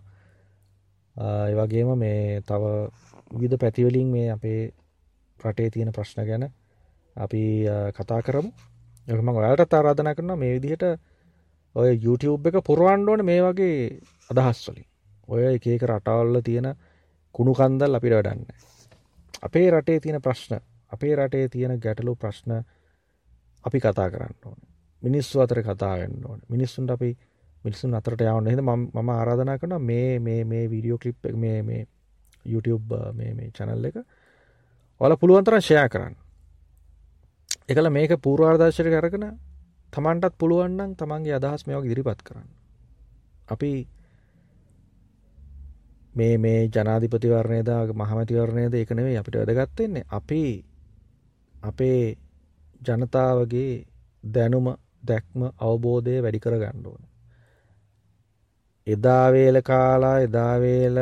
ඒවගේම 1.15 1.91
මේ 1.97 2.41
තව 2.41 2.63
විධ 3.41 3.57
පැතිවලින් 3.61 4.09
මේ 4.15 4.31
අපේ 4.31 4.61
රටේ 5.39 5.69
තියෙන 5.69 5.91
ප්‍රශ්න 5.95 6.25
ගැන 6.29 6.43
අපි 7.15 7.43
කතා 7.97 8.21
කරමු. 8.21 8.51
යකම 9.07 9.29
ඔයාලට 9.33 9.69
තාරාධන 9.69 10.13
කරන 10.17 10.37
මේ 10.39 10.53
විදිහට 10.55 10.83
ඔය 11.75 11.89
YouTube 12.05 12.49
එක 12.49 12.59
පුරුවන්ඩෝන 12.69 13.25
මේ 13.25 13.41
වගේ 13.41 13.99
අදහස්වලින් 14.31 14.87
ඔය 15.27 15.41
එකක 15.55 15.83
රටවල්ල 15.91 16.41
තියෙන 16.43 16.67
කුණු 17.35 17.53
කන්දල් 17.53 17.97
අපිට 17.97 18.15
වැඩන්න. 18.17 18.41
අපේ 19.47 19.67
රටේ 19.71 19.99
තියෙන 19.99 20.21
ප්‍රශ්න 20.21 20.59
අපේ 20.91 21.15
රටේ 21.15 21.47
තියෙන 21.49 21.79
ගැටලු 21.79 22.15
ප්‍රශ්න 22.15 22.51
අපි 23.63 23.79
කතා 23.79 24.09
කරන්න 24.11 24.35
ඕන. 24.45 24.59
මිනිස්සු 25.01 25.41
අතර 25.41 25.61
කතාගන්න 25.61 26.25
ඕන. 26.25 26.39
මිනිස්සුන්ට 26.49 26.91
අපි 26.91 27.17
මිනිසුන් 27.63 27.93
අතරට 27.93 28.21
යවන්න. 28.21 28.47
හෙද 28.47 28.61
මම 28.61 29.09
ආරාධනා 29.09 29.57
කරන 29.57 29.81
මේ 29.81 30.19
මේ 30.19 30.43
මේ 30.43 30.69
වීඩියෝ 30.69 30.97
කලිප් 30.97 31.27
මේ 31.35 31.63
මේ 31.63 31.87
YouTube 32.45 32.95
මේ 33.13 33.51
චැනල් 33.51 33.85
එක 33.85 33.97
ඔල 35.01 35.15
පුළුවන්තරන් 35.15 35.61
ෂයා 35.61 35.89
කරන්න. 35.89 36.15
එකල 37.69 37.89
මේක 37.89 38.15
පූර්වාර්දර්ශය 38.21 38.83
කරගෙන 38.85 39.27
තමන්ටත් 39.93 40.39
පුළුවන්නම් 40.39 40.95
තමන්ගේ 40.95 41.35
අදහස් 41.35 41.67
මේක 41.67 41.85
ඉදිරිපත් 41.85 42.23
කරන්න. 42.23 42.49
අපි 43.49 43.71
මේ 46.15 46.37
මේ 46.37 46.61
ජනාධිපතිවරණයද 46.67 47.69
මහමතිවරණයද 47.93 48.73
එක 48.73 48.91
නෙවෙයි 48.91 49.17
අපිට 49.17 49.37
වැදගත්තෙන්නේ 49.37 50.09
අපි 50.09 50.43
අපේ 51.63 52.17
ජනතාවගේ 52.81 53.85
දැනුම 54.23 54.67
දැක්ම 55.03 55.39
අවබෝධය 55.61 56.17
වැඩි 56.19 56.39
කර 56.39 56.57
ගන්න 56.57 56.87
ඕන 56.87 57.03
එදාවේල 58.87 59.61
කාලා 59.61 60.17
එදාවේල 60.19 60.97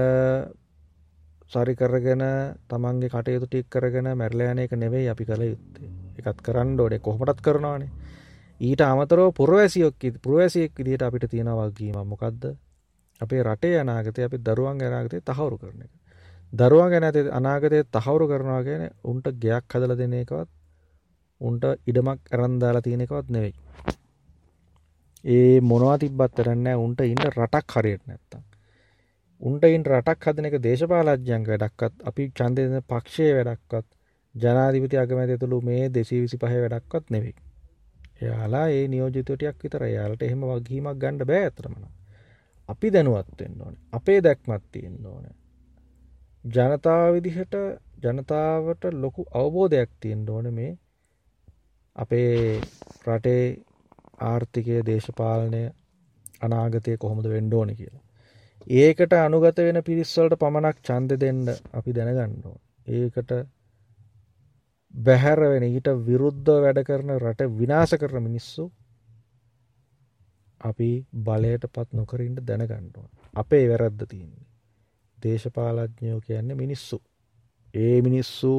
සරි 1.52 1.74
කරගෙන 1.76 2.24
තමන්ගේ 2.68 3.10
කටයුතු 3.10 3.48
ටික් 3.48 3.68
කරගෙන 3.70 4.08
මැරලෑන 4.14 4.60
එක 4.60 4.72
නෙවෙයි 4.74 5.10
අපි 5.10 5.26
කළ 5.26 5.44
යුත්තේ. 5.44 5.90
එකත් 6.20 6.40
කරන්න 6.42 6.80
ඕඩේ 6.80 7.00
කොහොමටත් 7.00 7.42
කරනවානේ. 7.42 7.92
ඊට 8.62 8.82
අමතරව 8.84 9.30
පුරවැසියොක් 9.32 10.02
පුරවැසියෙක් 10.20 10.74
විදිට 10.76 11.02
අපිට 11.02 11.30
තියෙනවගේීම 11.30 12.00
මොකක්ද 12.06 12.44
අපේ 13.22 13.44
රටේ 13.44 13.80
අනාගතය 13.80 14.22
අපි 14.24 14.38
දරුවන් 14.40 14.78
ගැනාගතය 14.78 15.22
තහවුරු 15.22 15.58
කරන 15.58 15.82
එක. 15.82 15.92
දරුවන් 16.54 16.90
ගැන 16.90 17.04
ඇති 17.04 17.22
අනාගතය 17.32 17.84
තහවුරු 17.88 18.26
කරනවා 18.28 18.62
ගැන 18.64 18.84
උන්ට 19.04 19.28
ගයක් 19.38 19.66
හදල 19.72 19.94
දෙන 19.96 20.14
එකවත් 20.16 20.50
උන්ට 21.42 21.64
ඉඩමක් 21.88 22.20
ඇරන්දාලා 22.32 22.82
තියෙනෙකවත් 22.82 23.30
නෙවෙයි. 23.30 23.56
ඒ 25.26 25.62
මොනවා 25.62 25.98
තිබ්බත් 25.98 26.36
කරන්න 26.38 26.68
උන්ට 26.78 27.00
ඉන්න 27.04 27.24
රටක් 27.28 27.76
හරියට 27.76 28.04
නැත්තම්. 28.08 28.44
උන්ට 29.42 29.64
ඉන් 29.68 29.84
රටක් 29.86 30.26
හදන 30.26 30.48
එක 30.50 30.58
දේශපාලජ්‍යංක 30.64 31.48
වැඩක්වත් 31.52 32.06
අපි 32.06 32.28
චන්දන 32.32 32.78
පක්ෂය 32.90 33.28
වැඩක්වත් 33.38 33.88
ජනාධිපති 34.36 34.98
අගමැති 34.98 35.38
තුළු 35.38 35.62
මේ 35.62 35.90
දෙසී 35.90 36.22
විසි 36.22 36.38
පහ 36.38 36.56
වැඩක්වත් 36.64 37.10
නෙවෙයි. 37.10 37.36
එයාලා 38.22 38.68
ඒ 38.70 38.88
නියෝජිතටයක් 38.88 39.64
විතර 39.64 39.84
යාලට 39.88 40.22
එහෙම 40.22 40.46
වගීමක් 40.50 41.00
ගණ්ඩ 41.02 41.28
බෑ 41.28 41.44
ඇතරමන 41.44 41.84
අපි 42.70 42.92
දැනුවත්වෙන්න 42.92 43.62
ඕන. 43.62 43.76
අපේ 43.92 44.20
දැක්මත් 44.22 44.64
තියෙන්න්න 44.72 45.06
ඕන. 45.06 45.26
ජනතාව 46.46 47.14
විදිහට 47.16 47.56
ජනතාවට 48.04 48.84
ලොකු 48.94 49.22
අවබෝධයක් 49.34 49.92
තියෙන්ට 50.00 50.30
ඕන 50.30 50.54
මේ 50.54 50.72
අපේ 51.96 52.62
රටේ 53.08 53.44
ආර්ථිකය 54.22 54.78
දේශපාලනය 54.86 55.62
අනාගතය 56.42 56.98
කොහොමද 56.98 57.28
වෙන්ඩෝන 57.30 57.72
කියලා. 57.76 58.04
ඒකට 58.78 59.14
අනුගත 59.16 59.60
වෙන 59.60 59.80
පිරිස්වලට 59.84 60.40
පමණක් 60.40 60.78
චන්ද 60.82 61.20
දෙන්න 61.20 61.44
අපි 61.74 61.94
දැනගන්නවා. 61.94 62.58
ඒකට 62.88 63.32
බැහැර 64.94 65.42
වෙන 65.46 65.64
ඊට 65.64 65.90
විරුද්ධ 66.06 66.52
වැඩ 66.58 66.82
කරන 66.84 67.16
රට 67.18 67.50
විනාස 67.54 67.96
කරන 67.96 68.24
මිනිස්සු 68.24 68.72
අපි 70.62 70.90
බලයට 71.26 71.66
පත් 71.74 71.90
නොකරින්ට 71.94 72.40
දැනගණ්ඩුවන්. 72.42 73.10
අපේ 73.34 73.66
වැරද්ද 73.70 74.02
තියන්නේ. 74.10 74.48
දේශපාලඥයෝ 75.18 76.22
කියන්නේ 76.22 76.56
මිනිස්සු. 76.56 76.98
ඒ 77.74 78.02
මිනිස්සු 78.02 78.52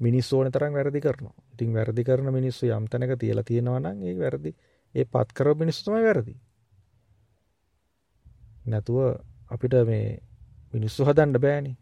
මිනිස්සෝන 0.00 0.50
තරම් 0.50 0.72
වැරදි 0.72 1.00
කරනවා 1.00 1.34
ඉතින් 1.62 1.74
වැරදි 1.74 2.04
කරන 2.04 2.28
මිනිස්සු 2.30 2.66
යම් 2.68 2.86
තැනක 2.88 3.14
තියල 3.16 3.42
තියෙනවනම් 3.42 4.02
ඒ 4.02 4.14
වැරදි 4.16 4.50
ඒ 4.94 5.04
පත් 5.06 5.28
කර 5.32 5.54
මිනිස්සුමයි 5.54 6.02
වැරදි. 6.02 6.34
නැතුව 8.66 8.98
අපිට 9.50 9.74
මේ 9.84 10.18
මිනිස්සු 10.74 11.04
හදන්න 11.04 11.38
බෑනි 11.38 11.72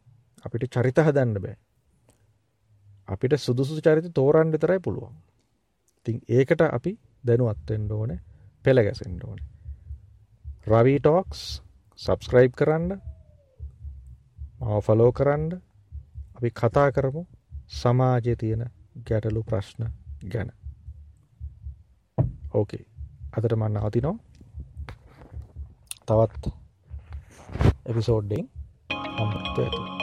අපිට 0.44 0.68
චරිත 0.68 0.98
හදන්න 0.98 1.34
බෑ. 1.38 1.56
අපිට 3.08 3.38
සුදුසු 3.38 3.80
චරිත 3.80 4.12
තෝරන් 4.12 4.52
විතරයි 4.52 4.80
පුළුවන්. 4.80 5.14
තින් 6.06 6.20
ඒකට 6.28 6.60
අපි 6.68 6.92
දැනුවත්වෙන්ඩ 7.24 7.90
ඕන 7.90 8.20
පෙළ 8.64 8.80
ගැසෙන්ඩ 8.80 9.24
ඕන. 9.24 9.40
රවීටෝක්ස් 10.66 11.62
සබස්ක්‍රයිබ් 11.98 12.52
කරන්න 12.54 13.00
මව 14.60 14.80
ෆලෝ 14.80 15.12
කරන්න 15.12 15.48
අපි 16.36 16.50
කතා 16.52 16.88
කරමු 16.92 17.22
සමාජය 17.70 18.36
තියෙන 18.36 18.62
ගැටලු 19.06 19.42
ප්‍රශ්න 19.42 19.86
ගැන. 20.28 20.50
ඕකේ 22.54 22.84
අදට 23.32 23.56
මන්න 23.56 23.76
අතිනෝ 23.82 24.16
තවත් 26.06 26.52
එපිසෝඩ්ඩෙන් 27.86 28.46
හම්බත්ව 29.16 29.58
ඇතු 29.60 29.99